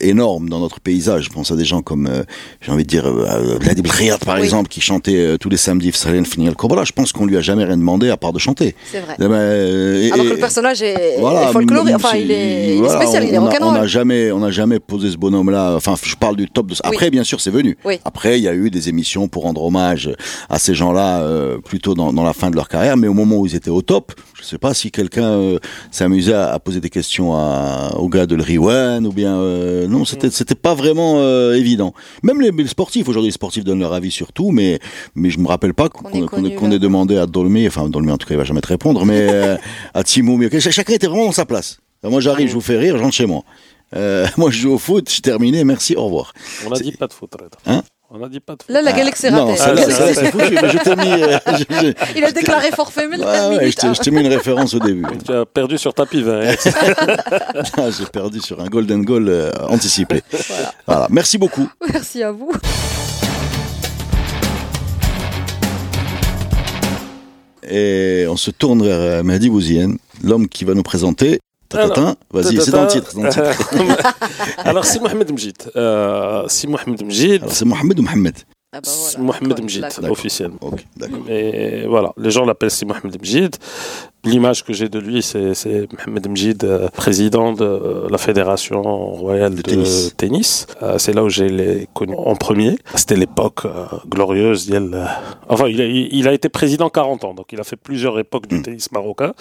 énorme 0.00 0.48
dans 0.48 0.60
notre 0.60 0.80
paysage. 0.80 1.24
Je 1.24 1.30
pense 1.30 1.50
à 1.50 1.56
des 1.56 1.64
gens 1.64 1.82
comme, 1.82 2.06
euh, 2.06 2.22
j'ai 2.60 2.72
envie 2.72 2.84
de 2.84 2.88
dire, 2.88 3.06
euh, 3.06 3.58
Vladi 3.60 3.82
Belkhiat, 3.82 4.18
par 4.18 4.36
Oui. 4.36 4.42
exemple, 4.44 4.68
qui 4.68 4.80
chantait 4.80 5.36
tous 5.38 5.48
les 5.50 5.56
samedis 5.56 5.92
Fsalen 5.92 6.24
Fini 6.24 6.46
El 6.46 6.54
Kobra. 6.54 6.84
Je 6.84 6.92
pense 6.92 7.12
qu'on 7.12 7.26
lui 7.26 7.36
a 7.36 7.40
jamais 7.40 7.64
rien 7.64 7.76
demandé 7.76 8.08
à 8.10 8.16
part 8.16 8.32
de 8.32 8.38
chanter. 8.38 8.74
C'est 8.90 9.00
vrai. 9.00 9.14
Eh 9.18 9.22
ben, 9.28 9.32
euh, 9.32 10.02
et- 10.08 10.12
Alors 10.12 10.24
que 10.26 10.30
le 10.30 10.36
personnage 10.38 10.82
est, 10.82 11.16
voilà, 11.20 11.48
est 11.48 11.52
folklorique, 11.52 11.94
enfin 11.96 12.16
il 12.16 12.30
est, 12.30 12.66
il 12.68 12.70
est 12.72 12.76
voilà, 12.78 13.00
spécial, 13.02 13.24
il 13.24 13.34
est 13.34 13.38
on 13.38 13.42
a- 13.42 13.48
On 13.48 13.50
rock'n'roll. 13.50 13.74
n'a 13.74 13.86
jamais, 13.86 14.32
on 14.32 14.50
jamais 14.50 14.78
posé 14.80 15.10
ce 15.10 15.16
bonhomme-là. 15.16 15.74
Enfin, 15.76 15.94
je 16.02 16.14
parle 16.16 16.36
du 16.36 16.48
top 16.48 16.66
de. 16.68 16.74
Après, 16.82 17.10
bien 17.10 17.24
sûr, 17.24 17.40
c'est 17.40 17.50
venu. 17.50 17.76
Oui. 17.84 17.98
Après, 18.04 18.38
il 18.38 18.42
y 18.42 18.48
a 18.48 18.54
eu 18.54 18.70
des 18.70 18.88
émissions 18.88 19.28
pour 19.28 19.42
rendre 19.44 19.62
hommage 19.62 19.91
à 20.48 20.58
ces 20.58 20.74
gens-là, 20.74 21.20
euh, 21.22 21.58
plutôt 21.58 21.94
dans, 21.94 22.12
dans 22.12 22.22
la 22.24 22.32
fin 22.32 22.50
de 22.50 22.56
leur 22.56 22.68
carrière. 22.68 22.96
Mais 22.96 23.08
au 23.08 23.14
moment 23.14 23.36
où 23.36 23.46
ils 23.46 23.54
étaient 23.54 23.70
au 23.70 23.82
top, 23.82 24.12
je 24.38 24.44
sais 24.44 24.58
pas 24.58 24.74
si 24.74 24.90
quelqu'un 24.90 25.24
euh, 25.30 25.58
amusé 26.00 26.32
à, 26.34 26.52
à 26.52 26.58
poser 26.58 26.80
des 26.80 26.90
questions 26.90 27.34
à, 27.34 27.92
aux 27.96 28.08
gars 28.08 28.26
de 28.26 28.34
l'Riwan 28.34 29.06
ou 29.06 29.12
bien 29.12 29.36
euh, 29.36 29.86
non, 29.86 30.04
c'était 30.04 30.30
c'était 30.30 30.54
pas 30.54 30.74
vraiment 30.74 31.14
euh, 31.18 31.54
évident. 31.54 31.94
Même 32.22 32.40
les, 32.40 32.50
les 32.50 32.66
sportifs 32.66 33.08
aujourd'hui, 33.08 33.28
les 33.28 33.34
sportifs 33.34 33.64
donnent 33.64 33.80
leur 33.80 33.92
avis 33.92 34.10
sur 34.10 34.32
tout, 34.32 34.50
mais 34.50 34.78
mais 35.14 35.30
je 35.30 35.38
me 35.38 35.46
rappelle 35.48 35.74
pas 35.74 35.88
qu'on 35.88 36.08
ait 36.10 36.70
le- 36.70 36.78
demandé 36.78 37.16
à 37.18 37.26
Dolmy, 37.26 37.66
enfin 37.68 37.88
Dolmy 37.88 38.10
en 38.10 38.16
tout 38.18 38.26
cas 38.26 38.34
il 38.34 38.38
va 38.38 38.44
jamais 38.44 38.60
te 38.60 38.68
répondre, 38.68 39.04
mais 39.04 39.20
euh, 39.30 39.56
à 39.94 40.02
Timoumi, 40.02 40.46
ok, 40.46 40.58
chacun 40.58 40.94
était 40.94 41.06
vraiment 41.06 41.26
dans 41.26 41.32
sa 41.32 41.46
place. 41.46 41.78
Moi 42.02 42.20
j'arrive, 42.20 42.48
je 42.48 42.54
vous 42.54 42.60
fais 42.60 42.76
rire, 42.76 42.96
je 42.98 43.02
rentre 43.02 43.14
chez 43.14 43.26
moi. 43.26 43.42
Euh, 43.94 44.26
moi 44.36 44.50
je 44.50 44.58
joue 44.58 44.72
au 44.72 44.78
foot, 44.78 45.08
je 45.10 45.20
terminé, 45.20 45.62
merci, 45.64 45.94
au 45.94 46.04
revoir. 46.06 46.32
On 46.66 46.70
n'a 46.70 46.78
dit 46.80 46.92
pas 46.92 47.06
de 47.06 47.12
foot. 47.12 47.30
Hein? 47.66 47.82
On 48.14 48.18
n'a 48.18 48.28
dit 48.28 48.40
pas 48.40 48.56
de. 48.56 48.58
Là, 48.70 48.82
la 48.82 48.92
Galaxy 48.92 49.30
non, 49.30 49.46
ratée. 49.46 49.56
celle-là, 49.58 49.82
Ah, 49.88 50.12
c'est 50.14 50.30
foutu, 50.30 50.54
mais 50.60 50.68
je 50.70 50.78
t'ai 50.78 50.96
mis, 50.96 51.22
euh, 51.22 51.38
je- 51.46 51.64
je- 51.88 51.92
Il 52.18 52.24
a 52.24 52.30
déclaré 52.30 52.70
forfait, 52.70 53.08
mais 53.08 53.16
Ouais, 53.16 53.24
ouais, 53.56 53.70
je 53.70 54.00
t'ai- 54.02 54.10
mis 54.10 54.20
une 54.20 54.26
référence 54.26 54.74
au 54.74 54.80
début. 54.80 55.02
Tu 55.24 55.32
as 55.32 55.46
perdu 55.46 55.78
sur 55.78 55.94
tapis 55.94 56.20
vert. 56.22 56.54
Ah, 57.78 57.90
J'ai 57.98 58.04
perdu 58.04 58.40
sur 58.40 58.60
un 58.60 58.66
golden 58.66 59.02
goal 59.02 59.30
euh, 59.30 59.50
anticipé. 59.66 60.22
Voilà. 60.86 61.06
Merci 61.08 61.38
beaucoup. 61.38 61.66
Merci 61.90 62.22
à 62.22 62.32
vous. 62.32 62.52
Et 67.68 68.26
on 68.28 68.36
se 68.36 68.50
tourne 68.50 68.82
vers 68.84 68.98
euh, 68.98 69.22
Mehdi 69.22 69.48
Bouzien, 69.48 69.94
l'homme 70.22 70.48
qui 70.48 70.64
va 70.64 70.74
nous 70.74 70.82
présenter. 70.82 71.40
Vas-y, 72.30 72.60
c'est 72.60 72.70
dans 72.70 72.82
le 72.82 72.88
titre. 72.88 73.10
c'est 73.10 73.16
dans 73.18 73.24
le 73.24 73.30
titre. 73.30 74.14
Alors, 74.58 74.84
c'est 74.84 75.00
Mohamed 75.00 75.32
Mjid. 75.32 75.56
Euh, 75.76 76.44
c'est 76.48 76.66
Mohamed 76.66 77.04
Mjid. 77.04 77.42
C'est 77.48 77.64
Mohamed 77.64 77.98
ou 77.98 78.02
Mohamed 78.02 78.34
Ah 78.72 78.80
bah 78.80 78.80
C'est 78.84 79.18
voilà. 79.18 79.40
Mohamed 79.40 79.64
Mjid, 79.64 79.84
officiellement. 80.08 80.58
Ok, 80.60 80.84
d'accord. 80.96 81.28
Et 81.28 81.86
voilà, 81.86 82.12
les 82.16 82.30
gens 82.30 82.44
l'appellent 82.44 82.70
si 82.70 82.84
Mohamed 82.86 83.20
Mjid. 83.20 83.56
L'image 84.24 84.64
que 84.64 84.72
j'ai 84.72 84.88
de 84.88 84.98
lui, 84.98 85.22
c'est 85.22 85.52
Mohamed 86.06 86.28
Mjid, 86.30 86.64
euh, 86.64 86.88
président 86.88 87.52
de 87.52 88.06
la 88.10 88.18
Fédération 88.18 88.80
royale 88.82 89.54
de, 89.54 89.62
tennis. 89.62 90.14
tennis. 90.16 90.66
Euh, 90.82 90.96
c'est 90.98 91.12
là 91.12 91.24
où 91.24 91.28
j'ai 91.28 91.48
les 91.48 91.88
connu 91.92 92.14
en 92.16 92.36
premier. 92.36 92.76
C'était 92.94 93.16
l'époque 93.16 93.64
euh, 93.64 93.84
glorieuse. 94.08 94.70
euh, 94.72 95.04
Enfin, 95.48 95.66
il 95.68 95.80
a, 95.80 95.84
il 95.86 96.28
a 96.28 96.32
été 96.32 96.48
président 96.48 96.88
40 96.88 97.24
ans, 97.24 97.34
donc 97.34 97.46
il 97.52 97.60
a 97.60 97.64
fait 97.64 97.76
plusieurs 97.76 98.18
époques 98.18 98.46
du 98.46 98.58
Mm. 98.58 98.62
tennis 98.62 98.92
marocain. 98.92 99.32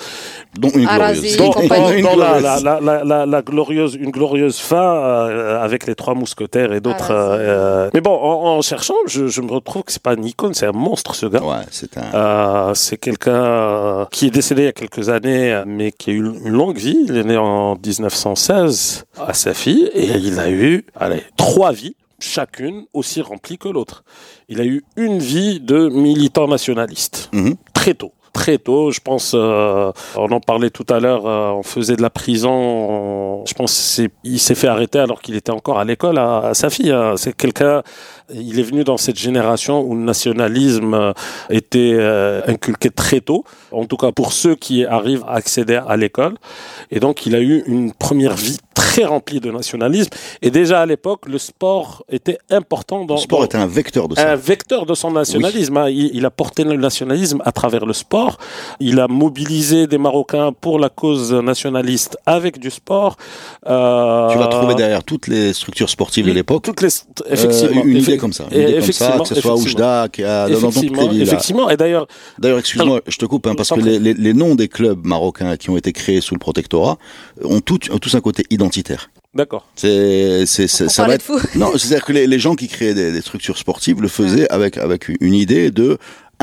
Dont 0.58 0.70
une 0.70 0.86
glorieuse. 0.86 1.38
Dans, 1.38 1.52
compagnie. 1.52 1.70
dans- 1.84 1.92
Une 1.92 2.04
dans 2.04 2.16
la, 2.16 2.40
glorieuse. 2.40 2.64
la, 2.64 2.80
la, 2.82 3.04
la, 3.04 3.26
la 3.26 3.42
glorieuse, 3.42 3.96
une 4.00 4.12
glorieuse 4.12 4.58
fin 4.58 4.96
euh, 4.96 5.62
avec 5.64 5.86
les 5.86 5.96
trois 5.96 6.16
mousquetaires 6.16 6.74
et 6.74 6.82
d'autres. 6.82 7.90
Mais 7.94 8.02
bon, 8.02 8.16
en, 8.16 8.58
en 8.58 8.62
cherchant, 8.62 8.96
je, 9.06 9.28
je 9.28 9.42
me 9.42 9.52
retrouve 9.52 9.84
que 9.84 9.92
c'est 9.92 10.02
pas 10.02 10.14
une 10.14 10.26
icône, 10.26 10.54
c'est 10.54 10.66
un 10.66 10.72
monstre 10.72 11.14
ce 11.16 11.26
gars. 11.28 11.44
Ouais, 11.44 11.66
c'est 11.70 11.98
un. 11.98 12.02
Euh, 12.16 12.74
c'est 12.74 12.98
quelqu'un 12.98 14.08
qui 14.12 14.28
est 14.28 14.32
décédé 14.32 14.62
il 14.64 14.66
y 14.66 14.68
a 14.72 14.74
quelques 14.74 15.10
années, 15.10 15.62
mais 15.68 15.92
qui 15.92 16.10
a 16.12 16.13
eu 16.13 16.18
une 16.20 16.50
longue 16.50 16.78
vie. 16.78 16.98
Il 17.08 17.18
est 17.18 17.24
né 17.24 17.38
en 17.38 17.75
1916 17.75 19.04
à 19.18 19.34
sa 19.34 19.54
fille 19.54 19.90
et 19.94 20.06
il 20.18 20.40
a 20.40 20.50
eu 20.50 20.86
allez, 20.96 21.24
trois 21.38 21.72
vies, 21.72 21.96
chacune 22.20 22.86
aussi 22.94 23.22
remplie 23.22 23.58
que 23.58 23.68
l'autre. 23.68 24.04
Il 24.50 24.60
a 24.62 24.66
eu 24.66 24.84
une 24.96 25.20
vie 25.20 25.60
de 25.60 25.90
militant 25.90 26.48
nationaliste 26.48 27.30
Mhm. 27.34 27.56
très 27.74 27.94
tôt. 27.94 28.13
Très 28.34 28.58
tôt, 28.58 28.92
je 28.92 29.02
pense, 29.02 29.34
euh, 29.36 29.92
on 30.16 30.32
en 30.32 30.40
parlait 30.40 30.70
tout 30.70 30.86
à 30.90 31.02
l'heure, 31.02 31.28
euh, 31.28 31.50
on 31.52 31.64
faisait 31.64 31.98
de 31.98 32.02
la 32.02 32.10
prison, 32.10 32.50
on- 32.54 33.46
je 33.46 33.54
pense 33.54 34.00
il 34.24 34.40
s'est 34.40 34.56
fait 34.56 34.68
arrêter 34.70 35.00
alors 35.00 35.22
qu'il 35.22 35.36
était 35.36 35.52
encore 35.52 35.80
à 35.80 35.84
l'école 35.84 36.18
à, 36.18 36.52
sa 36.54 36.70
fille. 36.70 36.92
hein. 36.92 37.16
C'est 37.18 37.36
quelqu'un, 37.36 37.84
il 38.34 38.58
est 38.58 38.64
venu 38.64 38.86
dans 38.86 38.96
cette 38.96 39.20
génération 39.20 39.82
où 39.82 39.96
le 39.96 40.02
nationalisme 40.04 40.94
euh, 40.94 41.14
était 41.50 41.98
inculqué 42.48 42.90
très 42.90 43.20
tôt, 43.20 43.44
en 43.72 43.86
tout 43.86 43.98
cas 43.98 44.14
pour 44.14 44.32
ceux 44.32 44.56
qui 44.56 44.86
arrivent 44.86 45.26
à 45.28 45.34
accéder 45.34 45.80
à 45.86 45.98
l'école. 45.98 46.36
Et 46.90 47.02
donc 47.02 47.26
il 47.26 47.36
a 47.36 47.42
eu 47.42 47.64
une 47.68 47.92
première 47.92 48.36
vie 48.36 48.60
très 48.92 49.06
remplie 49.06 49.40
de 49.40 49.50
nationalisme. 49.52 50.10
Et 50.42 50.50
déjà 50.52 50.82
à 50.82 50.86
l'époque, 50.86 51.22
le 51.36 51.38
sport 51.38 52.04
était 52.18 52.38
important 52.50 53.06
dans, 53.06 53.16
Le 53.16 53.22
sport 53.22 53.40
dans- 53.40 53.46
est 53.50 53.56
un 53.56 53.68
vecteur 53.80 54.08
de 54.10 54.20
un 54.20 54.36
vecteur 54.36 54.86
de 54.86 54.94
son 55.02 55.12
nationalisme. 55.12 55.78
hein. 55.78 55.90
Il, 55.90 56.12
il 56.18 56.26
a 56.26 56.32
porté 56.42 56.64
le 56.64 56.76
nationalisme 56.76 57.40
à 57.46 57.52
travers 57.52 57.86
le 57.86 57.94
sport. 57.94 58.38
Il 58.80 59.00
a 59.00 59.08
mobilisé 59.08 59.88
des 59.88 59.98
Marocains 59.98 60.52
pour 60.64 60.76
la 60.80 60.90
cause 60.90 61.32
nationaliste 61.34 62.18
avec 62.26 62.60
du 62.60 62.70
sport. 62.70 63.16
Euh, 63.68 64.30
Tu 64.32 64.38
vas 64.38 64.48
trouver 64.48 64.76
derrière 64.76 65.04
toutes 65.04 65.28
les 65.28 65.54
structures 65.54 65.90
sportives 65.90 66.26
de 66.26 66.32
l'époque. 66.34 66.64
Toutes 66.64 66.82
les, 66.82 66.88
euh, 66.90 67.34
effectivement, 67.36 67.84
une 67.84 67.98
effe- 67.98 68.02
idée 68.04 68.18
comme 68.18 68.34
ça. 68.34 68.46
Une 68.52 68.62
idée 68.62 68.74
comme 68.74 68.82
ça, 68.82 69.16
effectivement, 69.16 69.24
que 69.24 69.30
ce 69.30 69.36
soit 69.42 69.54
effectivement. 69.56 69.82
Oujda, 69.86 70.08
qui 70.12 70.24
a 70.24 70.50
dans, 70.50 70.60
dans 70.60 70.70
Effectivement, 70.70 71.12
effectivement. 71.12 71.70
Et 71.70 71.78
d'ailleurs, 71.78 72.08
D'ailleurs, 72.40 72.60
excuse-moi, 72.60 73.02
je 73.08 73.18
te 73.18 73.26
coupe, 73.26 73.48
hein, 73.48 73.56
parce 73.56 73.70
que 73.70 73.80
les, 73.80 74.00
les, 74.00 74.14
les 74.14 74.34
noms 74.34 74.56
des 74.56 74.68
clubs 74.68 75.06
marocains 75.06 75.56
qui 75.58 75.70
ont 75.70 75.78
été 75.78 75.92
créés 75.94 76.22
sous 76.22 76.34
le 76.36 76.40
protectorat 76.40 76.98
ont, 77.44 77.62
tout, 77.62 77.80
ont 77.94 78.00
tous 78.00 78.16
un 78.16 78.22
côté 78.22 78.44
identitaire. 78.50 78.81
D'accord. 79.34 79.68
C'est, 79.76 80.46
c'est, 80.46 80.68
c'est- 80.68 80.90
ça 80.90 81.06
va 81.06 81.16
être. 81.16 81.32
Non, 81.58 81.72
c'est-à-dire 81.78 82.06
que 82.06 82.14
les, 82.14 82.28
les 82.28 82.40
gens 82.40 82.56
qui 82.56 82.68
créaient 82.68 82.94
des, 82.94 83.12
des 83.12 83.22
structures 83.22 83.58
sportives 83.58 84.02
le 84.02 84.08
faisaient 84.08 84.50
avec, 84.52 84.78
avec 84.78 85.10
une 85.22 85.34
idée 85.34 85.72
de 85.72 85.98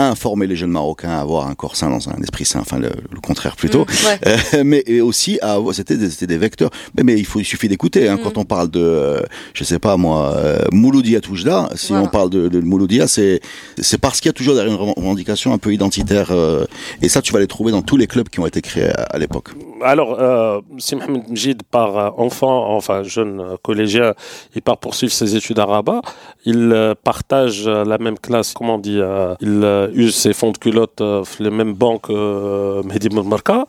informer 0.06 0.46
les 0.46 0.56
jeunes 0.56 0.70
Marocains 0.70 1.10
à 1.10 1.20
avoir 1.20 1.46
un 1.48 1.54
corps 1.54 1.76
sain 1.76 1.90
dans 1.90 2.08
un 2.08 2.20
esprit 2.22 2.44
sain, 2.44 2.60
enfin 2.60 2.78
le, 2.78 2.90
le 3.10 3.20
contraire 3.20 3.56
plutôt, 3.56 3.80
Mm, 3.88 4.06
ouais. 4.06 4.18
Euh, 4.54 4.62
mais 4.64 4.82
et 4.86 5.00
aussi 5.00 5.38
à 5.42 5.54
avoir, 5.54 5.74
c'était 5.74 5.96
des, 5.96 6.10
c'était 6.10 6.26
des 6.26 6.38
vecteurs. 6.38 6.70
Mais, 6.96 7.02
mais 7.04 7.14
il 7.18 7.24
faut, 7.24 7.40
il 7.40 7.44
suffit 7.44 7.68
d'écouter. 7.68 8.08
Hein, 8.08 8.16
Mm. 8.16 8.22
Quand 8.24 8.38
on 8.38 8.44
parle 8.44 8.70
de, 8.70 8.80
euh, 8.80 9.20
je 9.54 9.64
sais 9.64 9.78
pas 9.78 9.96
moi, 9.96 10.34
euh, 10.36 10.58
Mouloudia 10.72 11.20
Toujda, 11.20 11.68
si 11.74 11.92
Voilà. 11.92 12.04
on 12.06 12.08
parle 12.08 12.30
de, 12.30 12.48
de 12.48 12.60
Mouloudia, 12.60 13.06
c'est 13.08 13.40
c'est 13.78 13.98
parce 13.98 14.20
qu'il 14.20 14.28
y 14.28 14.30
a 14.30 14.32
toujours 14.34 14.54
derrière 14.54 14.72
une 14.72 14.78
revendication 14.92 15.52
un 15.52 15.58
peu 15.58 15.72
identitaire. 15.72 16.28
euh, 16.30 16.64
et 17.02 17.08
ça, 17.08 17.22
tu 17.22 17.32
vas 17.32 17.40
les 17.40 17.46
trouver 17.46 17.72
dans 17.72 17.82
tous 17.82 17.96
les 17.96 18.06
clubs 18.06 18.28
qui 18.28 18.40
ont 18.40 18.46
été 18.46 18.60
créés 18.60 18.90
à, 18.90 19.02
à 19.02 19.18
l'époque. 19.18 19.50
Alors, 19.82 20.16
euh, 20.20 20.60
si 20.78 20.96
Mohamed 20.96 21.28
Mjid 21.30 21.62
part 21.62 22.18
enfant, 22.18 22.74
enfin 22.76 23.02
jeune 23.04 23.42
collégien, 23.62 24.14
il 24.54 24.62
part 24.62 24.78
poursuivre 24.78 25.12
ses 25.12 25.36
études 25.36 25.58
à 25.60 25.64
Rabat. 25.66 26.00
Il 26.44 26.94
partage 27.04 27.66
la 27.68 27.98
même 27.98 28.18
classe, 28.18 28.52
comment 28.54 28.74
on 28.76 28.78
dit, 28.78 28.98
euh, 28.98 29.34
il 29.40 29.64
euh, 29.88 30.02
use 30.02 30.14
ses 30.14 30.32
fonds 30.32 30.52
de 30.52 30.58
culotte, 30.58 31.00
euh, 31.00 31.24
les 31.40 31.50
mêmes 31.50 31.74
banques 31.74 32.08
que 32.08 32.12
euh. 32.12 33.64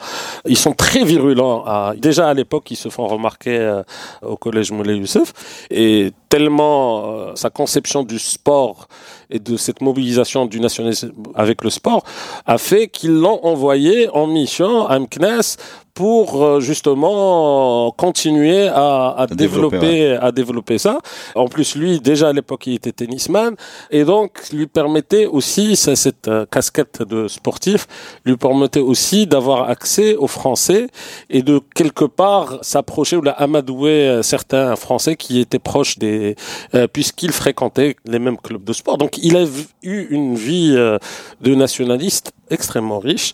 Ils 0.46 0.58
sont 0.58 0.74
très 0.74 1.04
virulents. 1.04 1.66
Déjà 1.98 2.30
à 2.30 2.34
l'époque, 2.34 2.72
ils 2.72 2.76
se 2.76 2.90
font 2.90 3.08
remarquer 3.08 3.58
euh, 3.58 3.84
au 4.22 4.36
collège 4.36 4.72
Moulay 4.72 4.98
Youssef. 4.98 5.34
Et 5.70 6.12
tellement 6.30 7.04
euh, 7.06 7.32
sa 7.36 7.50
conception 7.50 8.04
du 8.04 8.20
sport 8.20 8.88
et 9.30 9.40
de 9.40 9.58
cette 9.58 9.82
mobilisation 9.82 10.46
du 10.46 10.60
nationalisme 10.60 11.12
avec 11.36 11.64
le 11.64 11.70
sport 11.70 12.04
a 12.46 12.58
fait 12.58 12.88
qu'ils 12.88 13.14
l'ont 13.14 13.40
envoyé 13.46 14.10
en 14.10 14.28
mission 14.28 14.88
à 14.88 15.00
Mknes 15.00 15.58
pour 15.94 16.42
euh, 16.42 16.60
justement 16.62 17.92
continuer 17.92 18.70
à, 18.70 19.10
à 19.18 19.28
développer, 19.28 19.80
développer, 19.80 20.18
à 20.22 20.32
développer 20.32 20.78
ça. 20.78 21.00
En 21.36 21.48
plus, 21.48 21.76
lui, 21.76 22.00
déjà 22.00 22.30
à 22.30 22.34
l'époque, 22.34 22.68
il 22.68 22.76
était 22.76 22.94
tennisman 22.94 23.56
et 23.92 24.06
donc 24.06 24.50
lui 24.54 24.68
permettait 24.68 25.26
aussi, 25.26 25.76
ça, 25.76 25.98
cette 25.98 26.30
euh, 26.30 26.46
casquette 26.50 27.02
de 27.04 27.28
sportif, 27.28 27.86
lui 28.26 28.38
permettait 28.38 28.80
aussi 28.80 29.28
d'avoir 29.28 29.70
accès 29.70 30.16
aux 30.16 30.28
Français 30.28 30.88
et 31.30 31.42
de 31.42 31.60
quelque 31.76 32.06
part 32.06 32.60
s'approcher 32.62 33.18
ou 33.18 33.22
la 33.22 33.34
amadouer 33.34 34.08
euh, 34.08 34.22
certains 34.22 34.78
Français 34.78 35.18
qui 35.18 35.40
étaient 35.40 35.60
proches 35.60 35.98
des, 36.00 36.38
euh, 36.76 36.88
puisqu'il 36.88 37.34
fréquentait 37.34 37.98
les 38.06 38.20
mêmes 38.20 38.38
clubs 38.38 38.64
de 38.64 38.72
sport. 38.74 38.98
Donc, 38.98 39.18
il 39.22 39.38
a 39.38 39.46
eu 39.84 40.08
une 40.10 40.36
vie 40.36 40.74
euh, 40.76 40.98
de 41.42 41.56
nationaliste 41.56 42.32
extrêmement 42.50 43.00
riche. 43.00 43.34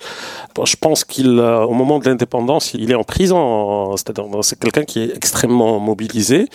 Je 0.63 0.75
pense 0.75 1.03
qu'il, 1.03 1.39
euh, 1.39 1.61
au 1.63 1.73
moment 1.73 1.99
de 1.99 2.05
l'indépendance, 2.05 2.73
il 2.73 2.91
est 2.91 2.95
en 2.95 3.03
prison. 3.03 3.95
C'est 4.41 4.59
quelqu'un 4.59 4.83
qui 4.83 4.99
est 4.99 5.15
extrêmement 5.15 5.79
mobilisé. 5.79 6.47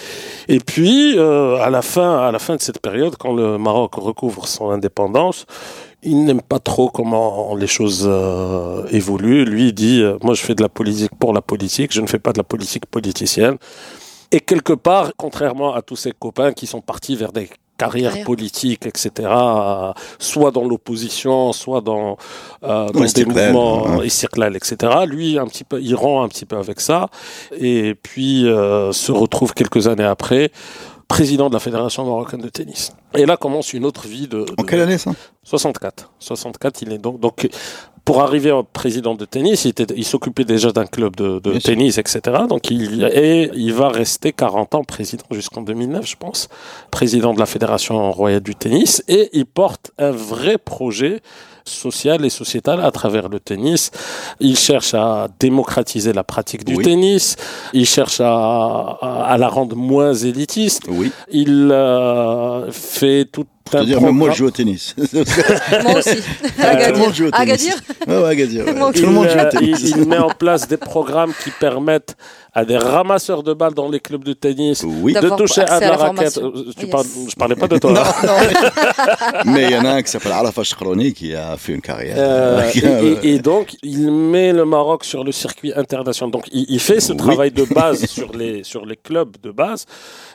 Et 0.48 0.58
puis, 0.58 1.18
euh, 1.18 1.56
à 1.56 1.70
la 1.70 1.82
fin, 1.82 2.18
à 2.18 2.32
la 2.32 2.38
fin 2.38 2.56
de 2.56 2.60
cette 2.60 2.80
période, 2.80 3.16
quand 3.18 3.32
le 3.32 3.58
Maroc 3.58 3.94
recouvre 3.94 4.46
son 4.46 4.70
indépendance, 4.70 5.46
il 6.02 6.24
n'aime 6.24 6.42
pas 6.42 6.58
trop 6.58 6.88
comment 6.88 7.54
les 7.54 7.66
choses 7.66 8.10
évoluent. 8.90 9.44
Lui, 9.44 9.68
il 9.68 9.74
dit, 9.74 10.02
moi, 10.22 10.32
je 10.32 10.40
fais 10.40 10.54
de 10.54 10.62
la 10.62 10.70
politique 10.70 11.14
pour 11.18 11.34
la 11.34 11.42
politique. 11.42 11.92
Je 11.92 12.00
ne 12.00 12.06
fais 12.06 12.18
pas 12.18 12.32
de 12.32 12.38
la 12.38 12.44
politique 12.44 12.86
politicienne. 12.86 13.58
Et 14.32 14.40
quelque 14.40 14.72
part, 14.72 15.12
contrairement 15.16 15.74
à 15.74 15.82
tous 15.82 15.96
ses 15.96 16.12
copains 16.12 16.52
qui 16.52 16.66
sont 16.66 16.80
partis 16.80 17.16
vers 17.16 17.32
des 17.32 17.50
Carrière. 17.80 18.24
politiques, 18.24 18.86
etc., 18.86 19.28
soit 20.18 20.50
dans 20.50 20.64
l'opposition, 20.64 21.52
soit 21.52 21.80
dans, 21.80 22.16
euh, 22.62 22.88
dans 22.90 23.04
des 23.04 23.24
mouvements 23.24 23.86
hein. 23.86 24.04
Istiqlal, 24.04 24.56
etc. 24.56 24.76
Lui, 25.06 25.38
un 25.38 25.46
petit 25.46 25.64
peu, 25.64 25.80
il 25.80 25.94
rend 25.94 26.22
un 26.22 26.28
petit 26.28 26.46
peu 26.46 26.56
avec 26.56 26.80
ça, 26.80 27.08
et 27.58 27.94
puis 27.94 28.46
euh, 28.46 28.92
se 28.92 29.12
retrouve 29.12 29.54
quelques 29.54 29.86
années 29.88 30.04
après 30.04 30.50
président 31.10 31.48
de 31.48 31.54
la 31.54 31.60
Fédération 31.60 32.04
marocaine 32.04 32.40
de 32.40 32.48
tennis. 32.48 32.92
Et 33.14 33.26
là 33.26 33.36
commence 33.36 33.72
une 33.72 33.84
autre 33.84 34.06
vie 34.06 34.28
de... 34.28 34.46
En 34.56 34.62
de- 34.62 34.68
quelle 34.68 34.80
année 34.80 34.96
ça? 34.96 35.10
64. 35.42 36.12
64, 36.20 36.82
il 36.82 36.92
est 36.92 36.98
donc 36.98 37.18
donc 37.18 37.48
pour 38.04 38.22
arriver 38.22 38.50
en 38.50 38.64
président 38.64 39.14
de 39.14 39.24
tennis, 39.24 39.64
il, 39.96 40.04
s'occupait 40.04 40.44
déjà 40.44 40.72
d'un 40.72 40.86
club 40.86 41.16
de, 41.16 41.38
de 41.38 41.50
Bien 41.50 41.60
sûr. 41.60 41.70
tennis, 41.74 41.98
etc. 41.98 42.20
Donc 42.48 42.70
il 42.70 43.04
et 43.14 43.50
il 43.54 43.72
va 43.72 43.88
rester 43.88 44.32
40 44.32 44.74
ans 44.74 44.84
président 44.84 45.24
jusqu'en 45.30 45.62
2009, 45.62 46.06
je 46.06 46.16
pense, 46.16 46.48
président 46.90 47.34
de 47.34 47.38
la 47.38 47.46
fédération 47.46 48.10
royale 48.12 48.40
du 48.42 48.54
tennis, 48.54 49.02
et 49.08 49.28
il 49.32 49.46
porte 49.46 49.92
un 49.98 50.10
vrai 50.10 50.58
projet 50.58 51.20
social 51.64 52.24
et 52.24 52.30
sociétal 52.30 52.80
à 52.80 52.90
travers 52.90 53.28
le 53.28 53.38
tennis. 53.38 53.90
Il 54.40 54.56
cherche 54.56 54.94
à 54.94 55.28
démocratiser 55.38 56.12
la 56.12 56.24
pratique 56.24 56.64
du 56.64 56.74
Oui. 56.76 56.84
tennis. 56.84 57.36
Il 57.74 57.86
cherche 57.86 58.20
à, 58.20 58.32
à, 58.32 59.24
à 59.28 59.38
la 59.38 59.48
rendre 59.48 59.76
moins 59.76 60.14
élitiste. 60.14 60.82
Oui. 60.88 61.12
Il 61.30 61.70
euh, 61.70 62.72
fait 62.72 63.26
tout 63.30 63.46
Je 63.72 63.76
un 63.76 63.80
veux 63.80 63.86
dire, 63.86 64.00
même 64.00 64.16
moi, 64.16 64.30
je 64.30 64.36
joue 64.38 64.46
au 64.46 64.50
tennis. 64.50 64.96
Moi 64.98 65.98
aussi. 65.98 66.16
Tout 66.16 66.92
le 66.92 66.98
monde 66.98 67.14
joue 67.14 67.26
au 67.26 67.28
Agadir. 67.32 67.74
tennis. 67.76 67.76
Agadir 67.76 67.76
Ouais, 68.08 68.22
ouais, 68.22 68.28
Agadir. 68.30 68.64
ouais. 68.64 68.92
Tout 68.92 69.02
le 69.06 69.12
monde 69.12 69.28
joue 69.28 69.36
il, 69.38 69.46
au 69.46 69.48
tennis. 69.50 69.80
il- 69.82 69.96
il 69.98 70.08
met 70.08 70.18
en 70.18 70.30
place 70.30 70.66
des 70.66 70.76
programmes 70.76 71.32
qui 71.44 71.50
permettent 71.50 72.16
à 72.52 72.64
des 72.64 72.76
ramasseurs 72.78 73.44
de 73.44 73.52
balles 73.54 73.74
dans 73.74 73.88
les 73.88 74.00
clubs 74.00 74.24
de 74.24 74.32
tennis 74.32 74.82
Oui. 74.84 75.12
de 75.12 75.28
toucher 75.36 75.60
à 75.60 75.76
de 75.78 75.84
la 75.84 75.90
la 75.90 75.96
raquette. 75.96 76.38
Euh, 76.38 76.50
Tu 76.76 76.86
Yes. 76.86 76.90
parles, 76.90 77.06
je 77.28 77.34
parlais 77.36 77.54
pas 77.54 77.68
de 77.68 77.78
toi. 77.78 77.92
Non, 77.92 78.00
hein. 78.00 78.26
non. 78.26 78.32
Mais 79.52 79.64
il 79.66 79.70
y 79.70 79.76
en 79.76 79.84
a 79.84 79.90
un 79.90 80.02
qui 80.02 80.10
s'appelle 80.10 80.32
Arafat 80.32 80.64
Shkroni 80.64 81.12
qui 81.12 81.32
a 81.34 81.56
fait 81.56 81.72
une 81.74 81.80
carrière. 81.80 82.16
Euh, 82.18 82.62
et, 82.74 83.26
et- 83.28 83.34
et 83.34 83.38
donc, 83.38 83.76
il 83.84 84.10
met 84.10 84.52
le 84.52 84.64
Maroc 84.64 85.04
sur 85.04 85.22
le 85.22 85.30
circuit 85.30 85.72
international. 85.76 86.32
Donc, 86.32 86.46
il, 86.52 86.66
il 86.68 86.80
fait 86.80 86.98
ce 86.98 87.12
Oui. 87.12 87.18
travail 87.18 87.52
de 87.52 87.64
base 87.72 88.04
sur 88.06 88.32
les, 88.36 88.64
sur 88.64 88.84
les 88.84 88.96
clubs 88.96 89.36
de 89.40 89.52
base. 89.52 89.84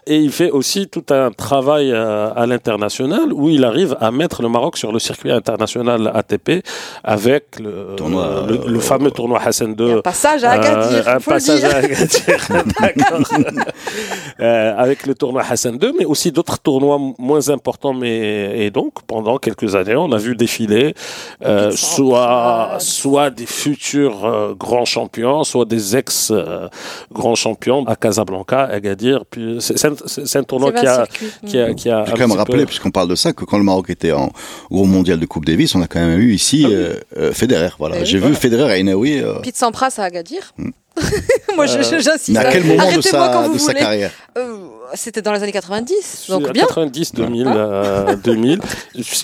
Et 0.08 0.18
il 0.18 0.32
fait 0.32 0.52
aussi 0.52 0.88
tout 0.88 1.04
un 1.10 1.32
travail 1.32 1.92
euh, 1.92 2.30
à 2.34 2.46
l'international. 2.46 3.15
Où 3.34 3.50
il 3.50 3.64
arrive 3.64 3.98
à 4.00 4.12
mettre 4.12 4.42
le 4.42 4.50
Maroc 4.50 4.78
sur 4.78 4.92
le 4.92 5.00
circuit 5.00 5.32
international 5.32 6.12
ATP 6.14 6.64
avec 7.04 7.60
le, 7.60 7.96
Tournoi, 7.96 8.46
le, 8.48 8.72
le 8.72 8.78
euh, 8.78 8.80
fameux 8.80 9.12
tournoi 9.12 9.40
Hassan 9.44 9.76
II. 9.78 9.94
Un 9.94 10.02
passage 10.02 10.44
à 10.44 10.52
Agadir, 10.52 11.08
Euh, 11.08 11.16
un 11.16 11.20
faut 11.20 11.32
le 11.32 11.36
passage 11.36 11.60
dire. 11.60 11.76
à 11.76 11.78
Agadir, 11.78 12.48
d'accord. 12.80 13.22
Euh, 14.42 14.74
avec 14.78 15.06
le 15.06 15.16
tournoi 15.16 15.44
Hassan 15.50 15.78
II, 15.82 15.94
mais 15.98 16.06
aussi 16.06 16.32
d'autres 16.32 16.60
tournois 16.60 17.00
moins 17.18 17.50
importants. 17.50 17.94
Mais 17.94 18.66
et 18.66 18.72
donc 18.72 18.94
pendant 19.08 19.38
quelques 19.38 19.76
années, 19.76 19.96
on 19.96 20.12
a 20.12 20.18
vu 20.18 20.36
défiler 20.36 20.94
euh, 21.44 21.72
soit 21.72 22.78
soit 22.80 23.30
des 23.30 23.46
futurs 23.46 24.26
euh, 24.26 24.54
grands 24.54 24.86
champions, 24.86 25.44
soit 25.44 25.66
des 25.66 25.96
ex 25.96 26.32
euh, 26.32 26.68
grands 27.12 27.36
champions 27.36 27.86
à 27.86 27.96
Casablanca, 27.96 28.64
à 28.64 28.74
Agadir. 28.74 29.26
Puis 29.30 29.58
c'est 29.60 30.38
un, 30.38 30.44
tournoi 30.44 30.72
qui 30.72 30.86
a 30.86 31.06
circuits. 31.06 31.32
qui 31.46 31.60
a 31.60 31.74
qui 31.74 31.90
a 31.90 32.06
Je 32.06 32.12
quand 32.12 32.18
même 32.18 32.32
rappeler, 32.34 32.66
puisqu'on 32.66 32.92
parle 32.92 33.05
de 33.08 33.16
ça, 33.16 33.34
que 33.34 33.46
quand 33.46 33.58
le 33.58 33.64
Maroc 33.64 33.90
était 33.90 34.12
en 34.12 34.32
gros 34.72 34.86
mondial 34.86 35.20
de 35.20 35.26
Coupe 35.26 35.46
Davis, 35.46 35.76
on 35.76 35.82
a 35.82 35.88
quand 35.88 36.00
même 36.00 36.20
eu 36.20 36.34
ici 36.34 36.64
Ah 36.66 36.70
euh, 36.72 36.96
euh, 37.18 37.32
Federer. 37.34 37.70
Voilà. 37.80 37.98
Oui, 38.00 38.06
J'ai 38.06 38.20
vu. 38.20 38.34
Federer 38.36 38.78
et 38.78 38.82
Inaoui. 38.82 39.20
euh, 39.22 39.40
Pete 39.44 39.58
Sampras 39.58 39.94
à 39.98 40.04
Agadir. 40.04 40.54
Moi, 41.56 41.66
je- 41.66 41.82
je- 41.84 42.00
j'insiste. 42.00 42.30
mais 42.30 42.40
à 42.40 42.52
quel 42.52 42.64
moment 42.64 42.92
de 42.96 43.02
sa, 43.02 43.48
de 43.50 43.58
sa 43.58 43.74
carrière 43.74 44.12
C'était 44.94 45.22
dans 45.22 45.34
les 45.34 45.42
années 45.44 45.52
90, 45.52 46.28
donc 46.30 46.52
bien. 46.52 46.66
90 46.66 47.14
2000 47.14 47.48
euh, 47.48 48.16
2000 48.16 48.60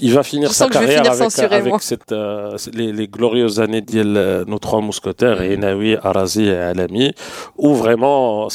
il 0.02 0.14
va 0.14 0.24
finir 0.24 0.52
sa 0.54 0.68
carrière 0.68 1.04
finir 1.16 1.54
avec, 1.54 1.74
cette, 1.82 2.12
euh, 2.12 2.58
les, 2.74 2.92
les 2.92 3.08
glorieuses 3.08 3.60
années 3.60 3.82
de 3.82 4.02
euh, 4.04 4.44
nos 4.48 4.60
trois 4.60 4.82
mousquetaires 4.82 5.42
et 5.42 5.56
Naoui, 5.58 5.96
Arazi 6.02 6.46
et 6.46 6.56
Alami 6.56 7.14
où 7.58 7.74
vraiment 7.76 8.48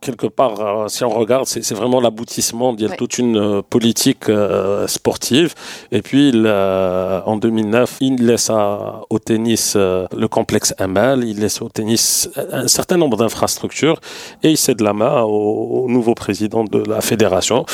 quelque 0.00 0.26
part 0.26 0.60
euh, 0.60 0.88
si 0.88 1.04
on 1.04 1.10
regarde 1.10 1.46
c'est 1.46 1.74
vraiment 1.74 2.00
l'aboutissement 2.00 2.72
de 2.72 2.86
Ouais. 2.86 2.96
toute 2.96 3.18
une 3.18 3.62
politique 3.62 4.28
euh, 4.28 4.86
sportive. 4.86 5.54
Et 5.90 6.02
puis 6.02 6.28
il, 6.28 6.46
en 6.46 7.36
2009 7.36 7.96
il 8.00 8.26
laisse 8.26 8.50
à- 8.50 9.00
au 9.10 9.18
tennis 9.18 9.74
le 9.76 10.26
complexe 10.26 10.74
Amal 10.78 11.24
il 11.24 11.40
laisse 11.40 11.60
au 11.62 11.68
tennis 11.68 12.28
un 12.52 12.68
certain 12.68 12.96
nombre 12.96 13.16
d'infrastructures. 13.16 13.98
Et 14.42 14.50
il 14.50 14.56
cède 14.56 14.80
la 14.82 14.92
main 14.92 15.22
au, 15.22 15.84
au 15.84 15.88
nouveau 15.88 16.14
président 16.14 16.25
de 16.32 16.88
la 16.88 17.00
fédération. 17.00 17.64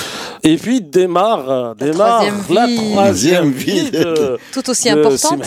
Et 0.42 0.56
puis 0.56 0.80
démarre, 0.80 1.74
La 1.78 1.86
démarre 1.86 2.24
troisième 2.24 2.54
la 2.54 2.66
vie. 2.66 2.76
troisième 2.76 3.50
Vie 3.50 3.80
vie 3.80 3.90
de, 3.90 4.38
Tout 4.52 4.68
aussi 4.70 4.88
importante. 4.88 5.42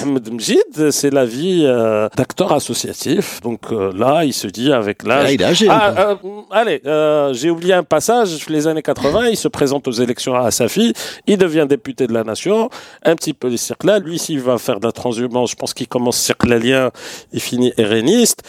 C'est 0.91 1.11
la 1.11 1.25
vie 1.25 1.63
euh, 1.65 2.07
d'acteur 2.15 2.51
associatif. 2.51 3.41
Donc 3.41 3.61
euh, 3.71 3.91
là, 3.95 4.23
il 4.25 4.33
se 4.33 4.47
dit 4.47 4.71
avec 4.71 5.03
Là, 5.03 5.23
l'âge. 5.23 5.33
il 5.33 5.41
est 5.41 5.45
âgé. 5.45 5.67
Ah, 5.69 5.93
euh, 5.97 6.15
allez, 6.51 6.81
euh, 6.85 7.33
j'ai 7.33 7.49
oublié 7.49 7.73
un 7.73 7.83
passage. 7.83 8.47
Les 8.49 8.67
années 8.67 8.81
80, 8.81 9.27
il 9.29 9.37
se 9.37 9.47
présente 9.47 9.87
aux 9.87 9.91
élections 9.91 10.35
à 10.35 10.51
Safi. 10.51 10.93
Il 11.27 11.37
devient 11.37 11.65
député 11.67 12.07
de 12.07 12.13
la 12.13 12.23
nation. 12.23 12.69
Un 13.03 13.15
petit 13.15 13.33
peu 13.33 13.47
les 13.47 13.57
circles 13.57 14.01
Lui, 14.03 14.19
s'il 14.19 14.39
va 14.41 14.57
faire 14.57 14.79
de 14.79 14.85
la 14.85 14.91
transhumance, 14.91 15.51
je 15.51 15.55
pense 15.55 15.73
qu'il 15.73 15.87
commence 15.87 16.17
circlalien, 16.17 16.91
il 17.33 17.39
finit 17.39 17.73
RNiste. 17.77 18.41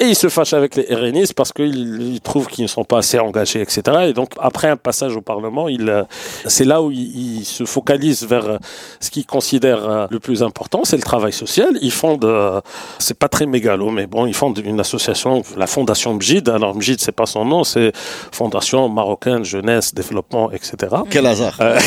Et 0.00 0.06
il 0.06 0.16
se 0.16 0.28
fâche 0.28 0.52
avec 0.54 0.74
les 0.74 0.92
RNistes 0.92 1.34
parce 1.34 1.52
qu'il 1.52 2.02
il 2.14 2.20
trouve 2.20 2.48
qu'ils 2.48 2.64
ne 2.64 2.68
sont 2.68 2.82
pas 2.82 2.98
assez 2.98 3.18
engagés, 3.20 3.60
etc. 3.60 3.82
Et 4.08 4.12
donc, 4.12 4.30
après 4.40 4.68
un 4.68 4.76
passage 4.76 5.14
au 5.16 5.20
Parlement, 5.20 5.68
il, 5.68 5.88
euh, 5.88 6.02
c'est 6.46 6.64
là 6.64 6.82
où 6.82 6.90
il, 6.90 7.38
il 7.38 7.44
se 7.44 7.64
focalise 7.64 8.26
vers 8.26 8.44
euh, 8.44 8.58
ce 8.98 9.10
qu'il 9.10 9.24
considère 9.24 9.88
euh, 9.88 10.06
le 10.10 10.18
plus 10.18 10.42
important, 10.42 10.80
c'est 10.82 10.96
le 10.96 11.02
travail 11.04 11.32
social. 11.32 11.68
Ils 11.80 11.92
fondent, 11.92 12.24
euh, 12.24 12.60
c'est 12.98 13.16
pas 13.16 13.28
très 13.28 13.46
mégalo, 13.46 13.90
mais 13.90 14.08
bon, 14.08 14.26
ils 14.26 14.34
fondent 14.34 14.58
une 14.58 14.80
association, 14.80 15.42
la 15.56 15.68
Fondation 15.68 16.12
Mjid. 16.14 16.48
Alors, 16.48 16.74
Mjid, 16.74 17.00
c'est 17.00 17.12
pas 17.12 17.26
son 17.26 17.44
nom, 17.44 17.62
c'est 17.62 17.92
Fondation 18.32 18.88
Marocaine 18.88 19.44
Jeunesse 19.44 19.94
Développement, 19.94 20.50
etc. 20.50 20.74
Quel 21.08 21.26
hasard. 21.26 21.56
Euh, 21.60 21.78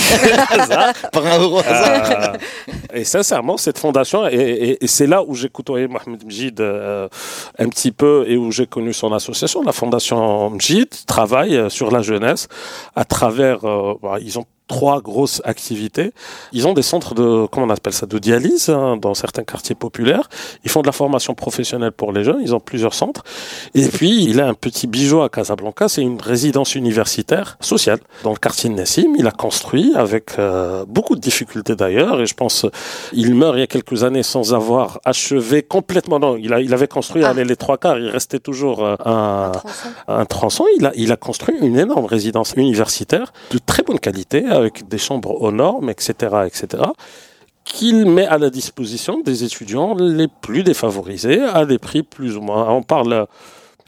hasard. 0.50 0.93
Par 1.12 1.26
un 1.26 1.58
hasard. 1.60 2.34
Euh, 2.34 2.38
et 2.93 3.04
sincèrement, 3.04 3.58
cette 3.58 3.78
fondation, 3.80 4.26
et, 4.28 4.34
et- 4.36 4.84
et 4.84 4.88
c'est 4.88 5.08
là 5.08 5.22
où 5.28 5.36
j'ai 5.36 5.50
côtoyé 5.50 5.88
Mohamed 5.88 6.24
Mjid 6.26 6.62
euh, 6.62 7.10
un 7.60 7.67
petit 7.67 7.91
peu 7.91 7.97
et 8.04 8.38
où 8.38 8.52
j'ai 8.52 8.68
connu 8.68 8.94
son 8.94 9.14
association. 9.14 9.64
La 9.64 9.72
fondation 9.72 10.50
Mjid 10.52 10.90
travaille 11.06 11.56
euh, 11.56 11.70
sur 11.70 11.92
la 11.92 12.02
jeunesse 12.02 12.48
à 12.96 13.06
travers, 13.06 13.66
euh, 13.66 13.94
bah, 14.02 14.18
ils 14.22 14.38
ont 14.40 14.46
trois 14.68 15.02
grosses 15.02 15.42
activités. 15.46 16.12
Ils 16.54 16.68
ont 16.68 16.74
des 16.74 16.82
centres 16.82 17.14
de, 17.16 17.46
comment 17.48 17.66
on 17.68 17.70
appelle 17.70 17.94
ça, 17.94 18.06
de 18.06 18.18
dialyse 18.20 18.70
hein, 18.70 18.98
dans 18.98 19.14
certains 19.14 19.44
quartiers 19.44 19.76
populaires. 19.76 20.30
Ils 20.64 20.70
font 20.72 20.82
de 20.82 20.88
la 20.88 20.92
formation 20.92 21.34
professionnelle 21.34 21.92
pour 21.92 22.12
les 22.12 22.24
jeunes. 22.24 22.40
Ils 22.42 22.54
ont 22.54 22.60
plusieurs 22.60 22.94
centres. 22.94 23.24
Et 23.74 23.88
puis, 23.88 24.24
il 24.26 24.40
a 24.42 24.48
un 24.48 24.54
petit 24.54 24.88
bijou 24.88 25.22
à 25.22 25.30
Casablanca. 25.30 25.88
C'est 25.90 26.02
une 26.02 26.20
résidence 26.22 26.76
universitaire 26.76 27.58
sociale 27.62 28.00
dans 28.24 28.32
le 28.32 28.38
quartier 28.38 28.70
de 28.70 28.76
Nassim. 28.76 29.14
Il 29.18 29.28
a 29.28 29.32
construit 29.32 29.94
avec 29.96 30.38
euh, 30.40 30.86
beaucoup 30.88 31.16
de 31.16 31.22
difficultés 31.22 31.76
d'ailleurs. 31.76 32.22
Et 32.22 32.26
je 32.26 32.34
pense, 32.34 32.66
il 33.14 33.34
meurt 33.36 33.56
il 33.56 33.60
y 33.62 33.64
a 33.64 33.68
quelques 33.68 34.04
années 34.04 34.24
sans 34.24 34.54
avoir 34.54 35.00
achevé 35.06 35.64
complètement. 35.64 36.20
Non, 36.20 36.38
il, 36.38 36.54
a, 36.54 36.60
il 36.62 36.74
avait 36.74 36.88
construit 36.88 37.24
Ah. 37.24 37.34
les 37.34 37.56
trois 37.56 37.78
quarts. 37.78 37.98
Il 38.00 38.10
restait 38.10 38.40
toujours 38.40 38.84
euh, 38.84 38.96
un, 39.06 39.52
Tronçon. 39.52 39.90
un 40.08 40.26
tronçon. 40.26 40.66
Il 40.78 40.86
a, 40.86 40.92
il 40.96 41.12
a 41.12 41.16
construit 41.16 41.56
une 41.62 41.78
énorme 41.78 42.06
résidence 42.06 42.54
universitaire 42.58 43.32
de 43.52 43.58
très 43.60 43.84
bonne 43.84 44.00
qualité 44.00 44.44
avec 44.58 44.88
des 44.88 44.98
chambres 44.98 45.41
aux 45.41 45.52
normes, 45.52 45.89
etc., 45.89 46.13
etc., 46.46 46.84
qu'il 47.63 48.06
met 48.06 48.26
à 48.26 48.38
la 48.38 48.50
disposition 48.50 49.20
des 49.22 49.43
étudiants 49.43 49.93
les 49.96 50.28
plus 50.28 50.63
défavorisés 50.63 51.41
à 51.41 51.65
des 51.65 51.78
prix 51.78 52.02
plus 52.02 52.38
ou 52.38 52.41
moins. 52.41 52.70
On 52.72 52.82
parle 52.82 53.28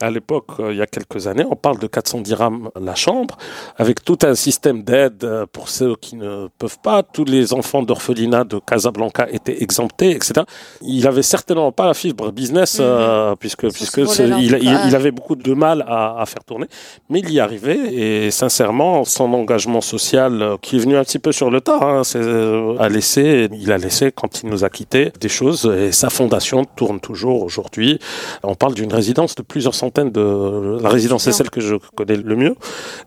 à 0.02 0.10
l'époque, 0.10 0.48
euh, 0.60 0.72
il 0.72 0.78
y 0.78 0.82
a 0.82 0.88
quelques 0.88 1.28
années, 1.28 1.46
on 1.50 1.56
parle 1.56 1.80
de 1.80 1.88
400 1.88 2.22
dirhams 2.22 2.70
la 2.80 2.96
chambre, 2.96 3.38
avec 3.78 4.04
tout 4.04 4.18
un 4.24 4.36
système 4.36 4.84
d'aide 4.84 5.24
euh, 5.24 5.46
pour 5.52 5.70
ceux 5.70 5.96
qui 5.96 6.16
ne 6.16 6.48
peuvent 6.58 6.80
pas. 6.80 7.04
Tous 7.04 7.26
les 7.26 7.54
enfants 7.54 7.84
d'orphelinat 7.84 8.44
de 8.44 8.60
Casablanca 8.60 9.28
étaient 9.32 9.62
exemptés, 9.62 10.12
etc. 10.12 10.42
Il 10.82 11.08
avait 11.08 11.22
certainement 11.22 11.72
pas 11.72 11.88
la 11.88 11.94
fibre 11.94 12.32
business, 12.32 12.78
euh, 12.80 13.36
puisque, 13.36 13.64
il, 13.64 14.96
avait 14.96 15.12
beaucoup 15.12 15.36
de 15.36 15.54
mal 15.54 15.84
à, 15.88 16.22
à 16.22 16.26
faire 16.26 16.44
tourner, 16.44 16.68
mais 17.10 17.20
il 17.20 17.32
y 17.32 17.40
arrivait. 17.40 17.94
Et 17.94 18.32
sincèrement, 18.32 19.04
son 19.06 19.34
engagement 19.34 19.82
social, 19.82 20.58
qui 20.62 20.78
est 20.78 20.80
venu 20.80 20.96
un 20.98 21.04
petit 21.04 21.20
peu 21.20 21.32
sur 21.32 21.50
le 21.52 21.62
tas, 21.62 21.80
hein, 21.82 22.02
euh, 22.16 22.78
a 22.80 22.90
laissé, 22.90 23.50
il 23.52 23.72
a 23.72 23.78
laissé 23.78 24.12
quand 24.12 24.42
il 24.44 24.50
nous 24.50 24.64
a 24.64 24.70
quittés 24.70 25.12
des 25.20 25.30
choses. 25.30 25.66
Et 25.66 25.92
sa 25.92 26.10
fondation 26.10 26.66
tourne 26.66 27.00
toujours 27.00 27.44
aujourd'hui. 27.44 28.00
On 28.44 28.56
parle 28.56 28.74
d'une 28.74 28.94
résidence 28.94 29.36
de 29.36 29.42
plusieurs 29.42 29.76
centaines 29.76 29.89
de 29.92 30.78
la 30.82 30.90
résidence 30.90 31.28
est 31.28 31.32
celle 31.32 31.50
que 31.50 31.62
je 31.62 31.76
connais 31.96 32.16
le 32.16 32.36
mieux 32.36 32.56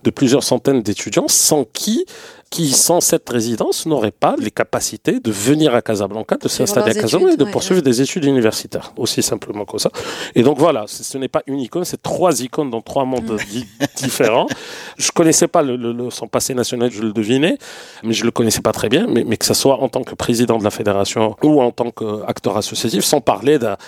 de 0.05 0.11
plusieurs 0.11 0.42
centaines 0.42 0.83
d'étudiants 0.83 1.29
sans 1.29 1.64
qui 1.64 2.05
qui 2.51 2.68
sans 2.73 3.01
cette 3.01 3.31
résidence 3.31 3.87
n'auraient 3.87 4.11
pas 4.11 4.35
les 4.38 4.51
capacités 4.51 5.21
de 5.21 5.31
venir 5.31 5.75
à 5.75 5.81
Casablanca, 5.81 6.37
de 6.37 6.49
s'installer 6.49 6.90
à 6.90 6.95
Casablanca 7.01 7.33
et 7.33 7.37
de 7.38 7.45
ouais, 7.45 7.51
poursuivre 7.51 7.81
des 7.81 8.03
études 8.03 8.27
universitaires, 8.27 8.92
aussi 8.99 9.23
simplement 9.23 9.64
que 9.64 9.79
ça. 9.79 9.90
Et 10.35 10.42
donc 10.42 10.59
voilà, 10.59 10.85
ce 10.87 11.16
n'est 11.16 11.29
pas 11.29 11.42
une 11.47 11.61
icône, 11.61 11.87
c'est 11.87 12.03
trois 12.03 12.42
icônes 12.42 12.68
dans 12.68 12.83
trois 12.83 13.07
mondes 13.07 13.38
di- 13.51 13.66
différents. 13.97 14.49
Je 14.99 15.11
connaissais 15.12 15.49
pas 15.49 15.62
le, 15.62 15.77
le- 15.77 15.95
le- 15.95 16.11
son 16.11 16.27
passé 16.29 16.53
national, 16.53 16.90
je 16.92 17.01
le 17.01 17.14
devinais, 17.14 17.57
mais 18.03 18.12
je 18.12 18.23
le 18.27 18.31
connaissais 18.31 18.61
pas 18.61 18.73
très 18.73 18.90
bien. 18.90 19.07
Mais, 19.09 19.25
mais 19.27 19.38
que 19.38 19.47
ce 19.47 19.55
soit 19.55 19.81
en 19.83 19.88
tant 19.88 20.03
que 20.03 20.14
président 20.14 20.59
de 20.59 20.64
la 20.64 20.71
fédération 20.71 21.37
ou 21.42 21.62
en 21.62 21.71
tant 21.71 21.90
qu'acteur 21.90 22.59
associatif, 22.59 23.03
sans 23.03 23.23
parler 23.23 23.59
d'un 23.59 23.79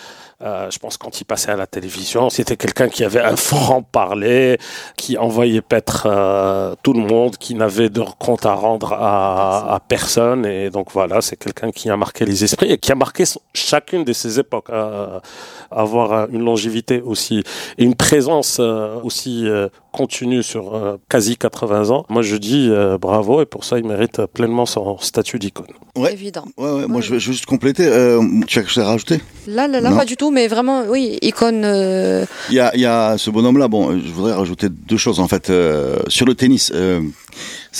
euh, 0.44 0.70
je 0.70 0.78
pense 0.78 0.96
quand 0.96 1.20
il 1.20 1.24
passait 1.24 1.50
à 1.50 1.57
la 1.57 1.66
télévision, 1.66 2.28
c'était 2.30 2.57
quelqu'un 2.57 2.88
qui 2.88 3.02
avait 3.04 3.20
un 3.20 3.37
franc-parler, 3.37 4.59
qui 4.96 5.16
envoyait 5.18 5.61
paître 5.62 6.04
euh, 6.07 6.74
tout 6.83 6.92
le 6.92 7.00
monde, 7.00 7.37
qui 7.37 7.54
n'avait 7.54 7.88
de 7.88 8.02
compte 8.18 8.46
à 8.46 8.54
rendre 8.54 8.92
à, 8.92 9.74
à 9.74 9.80
personne. 9.80 10.46
Et 10.46 10.70
donc 10.70 10.88
voilà, 10.92 11.20
c'est 11.20 11.37
quelqu'un 11.37 11.70
qui 11.70 11.90
a 11.90 11.96
marqué 11.96 12.24
les 12.24 12.44
esprits 12.44 12.70
et 12.72 12.78
qui 12.78 12.92
a 12.92 12.94
marqué 12.94 13.24
son- 13.24 13.40
chacune 13.54 14.04
de 14.04 14.12
ses 14.12 14.38
époques. 14.38 14.70
à 14.70 15.20
avoir 15.70 16.12
euh, 16.12 16.26
une 16.30 16.44
longévité 16.44 17.00
aussi 17.02 17.42
et 17.78 17.85
une 17.85 17.96
présence 17.96 18.59
euh, 18.61 19.00
aussi 19.02 19.48
euh, 19.48 19.68
continue 19.92 20.42
sur 20.42 20.74
euh, 20.76 20.96
quasi 21.09 21.37
80 21.37 21.90
ans. 21.90 22.04
Moi, 22.09 22.22
je 22.22 22.37
dis 22.37 22.68
euh, 22.70 22.96
bravo 22.98 23.40
et 23.42 23.46
pour 23.46 23.64
ça, 23.64 23.78
il 23.78 23.85
mérite 23.87 24.24
pleinement 24.26 24.66
son 24.66 24.98
statut 24.98 25.38
d'icône. 25.40 25.66
Ouais. 25.96 26.12
Évident. 26.12 26.44
Ouais, 26.57 26.70
ouais, 26.70 26.87
moi 26.87 27.00
je 27.00 27.12
vais 27.12 27.18
juste 27.20 27.46
compléter. 27.46 27.87
Euh, 27.87 28.20
tu 28.46 28.59
as 28.59 28.62
quelque 28.62 28.70
chose 28.72 28.85
à 28.85 28.87
rajouter? 28.88 29.20
Là, 29.48 29.66
là, 29.66 29.80
là, 29.80 29.90
Non. 29.90 29.96
pas 29.96 30.04
du 30.04 30.16
tout, 30.16 30.30
mais 30.35 30.49
vraiment, 30.49 30.85
oui, 30.88 31.18
icône. 31.23 31.62
euh, 31.64 32.27
Il 32.51 32.57
y 32.57 32.85
a, 32.87 33.16
ce 33.16 33.31
bonhomme-là. 33.31 33.68
Bon, 33.68 33.90
euh, 33.90 34.01
je 34.05 34.12
voudrais 34.12 34.35
rajouter 34.35 34.68
deux 34.68 34.97
choses 34.99 35.20
en 35.20 35.29
fait 35.29 35.49
euh, 35.49 35.99
sur 36.09 36.27
le 36.27 36.35
tennis. 36.35 36.73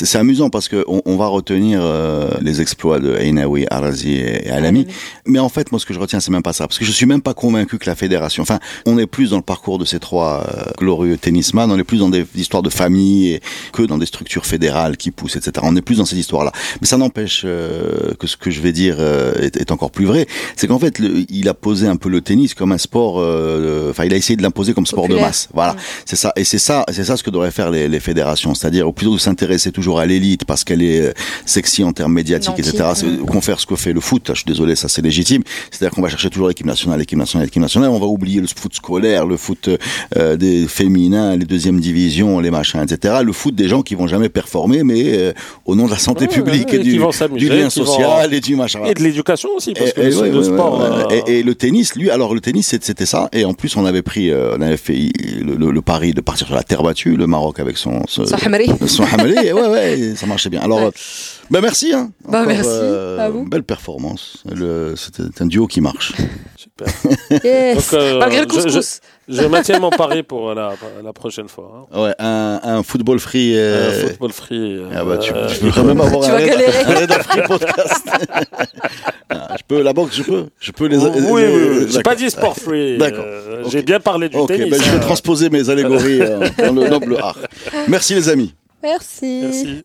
Euh, 0.03 0.05
c'est 0.07 0.19
amusant 0.19 0.51
parce 0.51 0.69
que 0.69 0.85
on, 0.89 1.03
on 1.05 1.17
va 1.17 1.27
retenir 1.27 1.81
euh, 1.83 2.29
les 2.41 2.61
exploits 2.61 3.01
de 3.01 3.15
Ainaoui, 3.17 3.67
Arazi 3.71 4.13
et, 4.15 4.49
et 4.49 4.51
Alami. 4.51 4.87
Mais 5.27 5.39
en 5.39 5.49
fait, 5.49 5.71
moi, 5.73 5.79
ce 5.81 5.87
que 5.87 5.95
je 5.95 5.99
retiens, 6.01 6.21
c'est 6.21 6.31
même 6.31 6.43
pas 6.43 6.53
ça, 6.53 6.67
parce 6.67 6.79
que 6.79 6.85
je 6.85 6.91
suis 6.93 7.07
même 7.07 7.23
pas 7.23 7.35
convaincu 7.35 7.79
que 7.79 7.87
la 7.89 7.95
fédération. 7.95 8.43
Enfin, 8.43 8.59
on 8.87 8.99
est 8.99 9.07
plus 9.07 9.31
dans 9.31 9.37
le 9.37 9.43
parcours 9.43 9.79
de 9.79 9.85
ces 9.85 9.99
trois 9.99 10.45
euh, 10.49 10.63
glorieux 10.79 11.17
tennisman. 11.17 11.71
On 11.71 11.79
est 11.79 11.85
plus 11.85 11.99
dans 11.99 12.09
des 12.11 12.25
histoires 12.35 12.63
de 12.63 12.71
famille 12.71 13.33
et 13.35 13.41
que 13.73 13.83
dans 13.83 13.99
des 13.99 14.07
structures 14.07 14.47
fédérales 14.47 14.97
qui 14.97 15.11
poussent, 15.11 15.37
etc. 15.37 15.53
On 15.63 15.77
est 15.77 15.83
plus 15.83 15.99
dans 15.99 16.05
ces 16.05 16.19
histoires-là. 16.19 16.53
Mais 16.81 16.87
ça 16.87 16.97
n'empêche 16.97 17.43
euh, 17.45 18.15
que 18.19 18.27
ce 18.27 18.37
que 18.37 18.51
je 18.51 18.61
vais 18.61 18.73
dire 18.73 18.97
euh, 18.99 19.35
est, 19.41 19.57
est 19.57 19.71
encore 19.73 19.91
plus 19.91 20.07
vrai. 20.07 20.27
C'est 20.57 20.67
qu'en 20.67 20.79
fait, 20.79 20.99
le- 20.99 21.25
il 21.31 21.49
a 21.49 21.55
posé 21.55 21.87
un 21.87 21.97
peu 21.97 22.09
le 22.09 22.21
tennis 22.21 22.55
comme 22.55 22.73
un 22.73 22.79
sport. 22.79 23.17
euh, 23.21 23.91
Enfin, 23.91 24.05
il 24.05 24.13
a 24.15 24.17
essayé 24.17 24.37
de 24.37 24.43
l'imposer 24.43 24.75
comme 24.75 24.87
sport 24.87 25.09
de 25.09 25.15
masse. 25.17 25.49
Voilà, 25.55 25.77
c'est 26.05 26.17
ça. 26.17 26.33
Et 26.37 26.45
c'est 26.45 26.59
ça, 26.59 26.85
c'est 26.91 27.05
ça 27.05 27.17
ce 27.17 27.23
que 27.23 27.31
devraient 27.31 27.51
faire 27.51 27.71
les, 27.71 27.89
les 27.89 28.01
fédérations, 28.01 28.55
c'est-à-dire 28.55 28.89
au 28.89 28.93
plutôt 28.93 29.13
de 29.15 29.19
s'intéresser 29.19 29.35
s'intéresser 29.35 29.73
toujours 29.85 30.01
à 30.01 30.07
l'élite 30.07 30.45
parce 30.47 30.65
qu'elle 30.65 30.83
est 30.83 31.01
euh, 31.01 31.13
sexy 31.45 31.85
en 31.85 31.93
termes 31.93 32.13
médiatiques, 32.15 32.59
etc. 32.59 32.85
C'est-. 32.95 33.05
Qu'on 33.27 33.41
fait 33.41 33.55
ce 33.59 33.67
que 33.67 33.77
fait 33.77 33.93
le 33.93 34.01
foot, 34.01 34.23
je 34.29 34.35
suis 34.35 34.45
désolé, 34.47 34.75
ça 34.77 34.89
c'est 34.89 35.03
légitime. 35.03 35.43
C'est-à-dire 35.71 35.95
qu'on 35.95 36.03
va 36.03 36.09
chercher 36.09 36.31
toujours 36.31 36.49
l'équipe 36.49 36.67
nationale, 36.67 36.99
l'équipe 36.99 37.19
nationale, 37.19 37.47
l'équipe 37.47 37.61
nationale. 37.63 37.91
On 37.91 37.99
va 37.99 38.07
oublier 38.07 38.41
le 38.41 38.47
foot 38.47 38.75
scolaire, 38.75 39.27
le 39.27 39.37
foot 39.37 39.69
euh, 40.17 40.37
des 40.37 40.67
féminins, 40.67 41.37
les 41.37 41.45
deuxièmes 41.45 41.81
divisions, 41.81 42.41
les 42.41 42.51
machins, 42.51 42.81
etc. 42.83 43.17
Le 43.23 43.33
foot 43.33 43.55
des 43.55 43.69
gens 43.69 43.83
qui 43.83 43.95
vont 43.95 44.07
jamais 44.07 44.29
performer, 44.31 44.83
mais 44.85 45.03
euh, 45.07 45.33
au 45.67 45.75
nom 45.75 45.85
de 45.87 45.91
la 45.91 45.99
santé 45.99 46.25
Ouais, 46.27 46.35
publique 46.35 46.69
ouais, 46.71 46.77
et 46.77 46.83
du, 46.83 46.97
lien 46.99 47.05
vont- 47.05 47.13
social 47.71 48.33
et 48.33 48.41
du 48.41 48.57
machin. 48.57 48.81
Et 48.87 48.95
de 48.95 49.03
l'éducation 49.03 49.51
aussi, 49.57 49.75
parce 49.75 49.91
Et- 49.91 49.93
que 49.93 50.01
et 50.01 50.11
le, 50.11 50.17
ouais, 50.19 50.31
le 50.31 50.39
ouais, 50.39 50.45
sport. 50.45 50.81
ouais, 50.81 50.89
ouais. 51.07 51.13
euh, 51.19 51.23
Et, 51.27 51.39
et 51.41 51.43
le 51.43 51.55
tennis, 51.55 51.95
lui, 51.95 52.09
alors 52.11 52.35
le 52.35 52.41
tennis, 52.41 52.75
c'était 52.81 53.07
ça. 53.07 53.29
Et 53.33 53.45
en 53.45 53.53
plus, 53.55 53.77
on 53.77 53.85
avait 53.85 54.03
pris, 54.03 54.31
euh, 54.31 54.57
on 54.59 54.63
avait 54.63 54.77
fait 54.79 55.11
le, 55.43 55.57
le- 55.57 55.71
le 55.71 55.83
pari 55.83 56.13
de 56.15 56.21
partir 56.23 56.47
sur 56.47 56.57
la 56.57 56.63
terre 56.63 56.83
battue, 56.83 57.17
le 57.17 57.27
Maroc 57.27 57.61
avec 57.61 57.77
son 57.77 58.03
son, 58.09 58.25
hamri. 58.47 58.69
son 58.87 59.05
Hamali. 59.05 59.35
Et 59.45 59.53
ouais, 59.53 59.69
ouais, 59.75 60.15
ça 60.17 60.27
marchait 60.27 60.51
bien. 60.51 60.61
Alors, 60.61 60.79
Ouais. 60.81 60.87
euh, 60.87 60.91
ben 61.51 61.61
merci. 61.61 61.93
Hein, 61.93 62.11
Bah, 62.29 62.41
Encore, 62.43 62.47
merci 62.53 62.69
à 63.21 63.29
vous. 63.31 63.45
Belle 63.49 63.63
performance. 63.65 64.43
C'était 64.97 65.43
un 65.43 65.47
duo 65.47 65.67
qui 65.67 65.81
marche. 65.81 66.13
super. 66.57 66.87
Yes. 67.45 67.91
Donc, 67.91 68.01
euh, 68.01 68.19
Malgré 68.19 68.45
le 68.45 68.49
je- 68.51 68.63
couscous. 68.63 69.01
Je 69.27 69.43
maintiens 69.45 69.79
mon 69.79 69.89
pari 69.89 70.23
pour 70.23 70.53
la, 70.55 70.75
la 71.03 71.13
prochaine 71.15 71.49
fois. 71.49 71.87
hein. 71.95 71.99
Ouais, 72.03 72.15
un, 72.19 72.61
un 72.63 72.83
football 72.83 73.19
free. 73.19 73.55
Un 73.55 73.59
euh, 73.59 74.09
football 74.09 74.33
free. 74.33 74.77
euh, 74.77 74.89
ah 74.95 75.03
bah, 75.05 75.17
tu, 75.17 75.33
euh, 75.33 75.47
tu 75.49 75.61
peux 75.61 75.71
quand 75.71 75.85
même 75.85 76.01
avoir 76.01 76.23
Tu 76.25 76.29
un 76.31 76.33
vas 76.33 76.39
raid- 76.41 76.49
galérer. 76.51 77.05
un 77.15 77.23
free 77.23 77.43
podcast. 77.47 78.07
Ah, 79.31 79.57
je 79.59 79.63
peux, 79.67 79.83
la 79.83 79.93
boxe, 79.93 80.17
je 80.17 80.23
peux. 80.23 80.47
Je 80.61 80.71
peux 80.71 80.87
les. 80.87 80.99
oui, 80.99 81.11
oui, 81.31 81.41
les- 81.43 81.49
oui. 81.49 81.75
J'ai 81.81 81.87
d'accord. 81.87 82.03
pas 82.03 82.15
dit 82.15 82.31
sport 82.31 82.57
free. 82.57 82.99
D'accord. 82.99 83.25
Euh. 83.27 83.65
J'ai 83.69 83.83
bien 83.83 83.99
parlé 83.99 84.29
du 84.29 84.37
Ok, 84.37 84.49
tennis. 84.49 84.71
ben, 84.71 84.81
je 84.83 84.91
vais 84.91 85.01
transposer 85.01 85.49
mes 85.51 85.71
allégories 85.71 86.21
euh, 86.21 86.47
dans 86.59 86.73
le 86.73 86.89
noble 86.89 87.17
art. 87.21 87.39
Merci 87.89 88.15
les 88.15 88.29
amis. 88.29 88.55
Merci. 88.85 89.85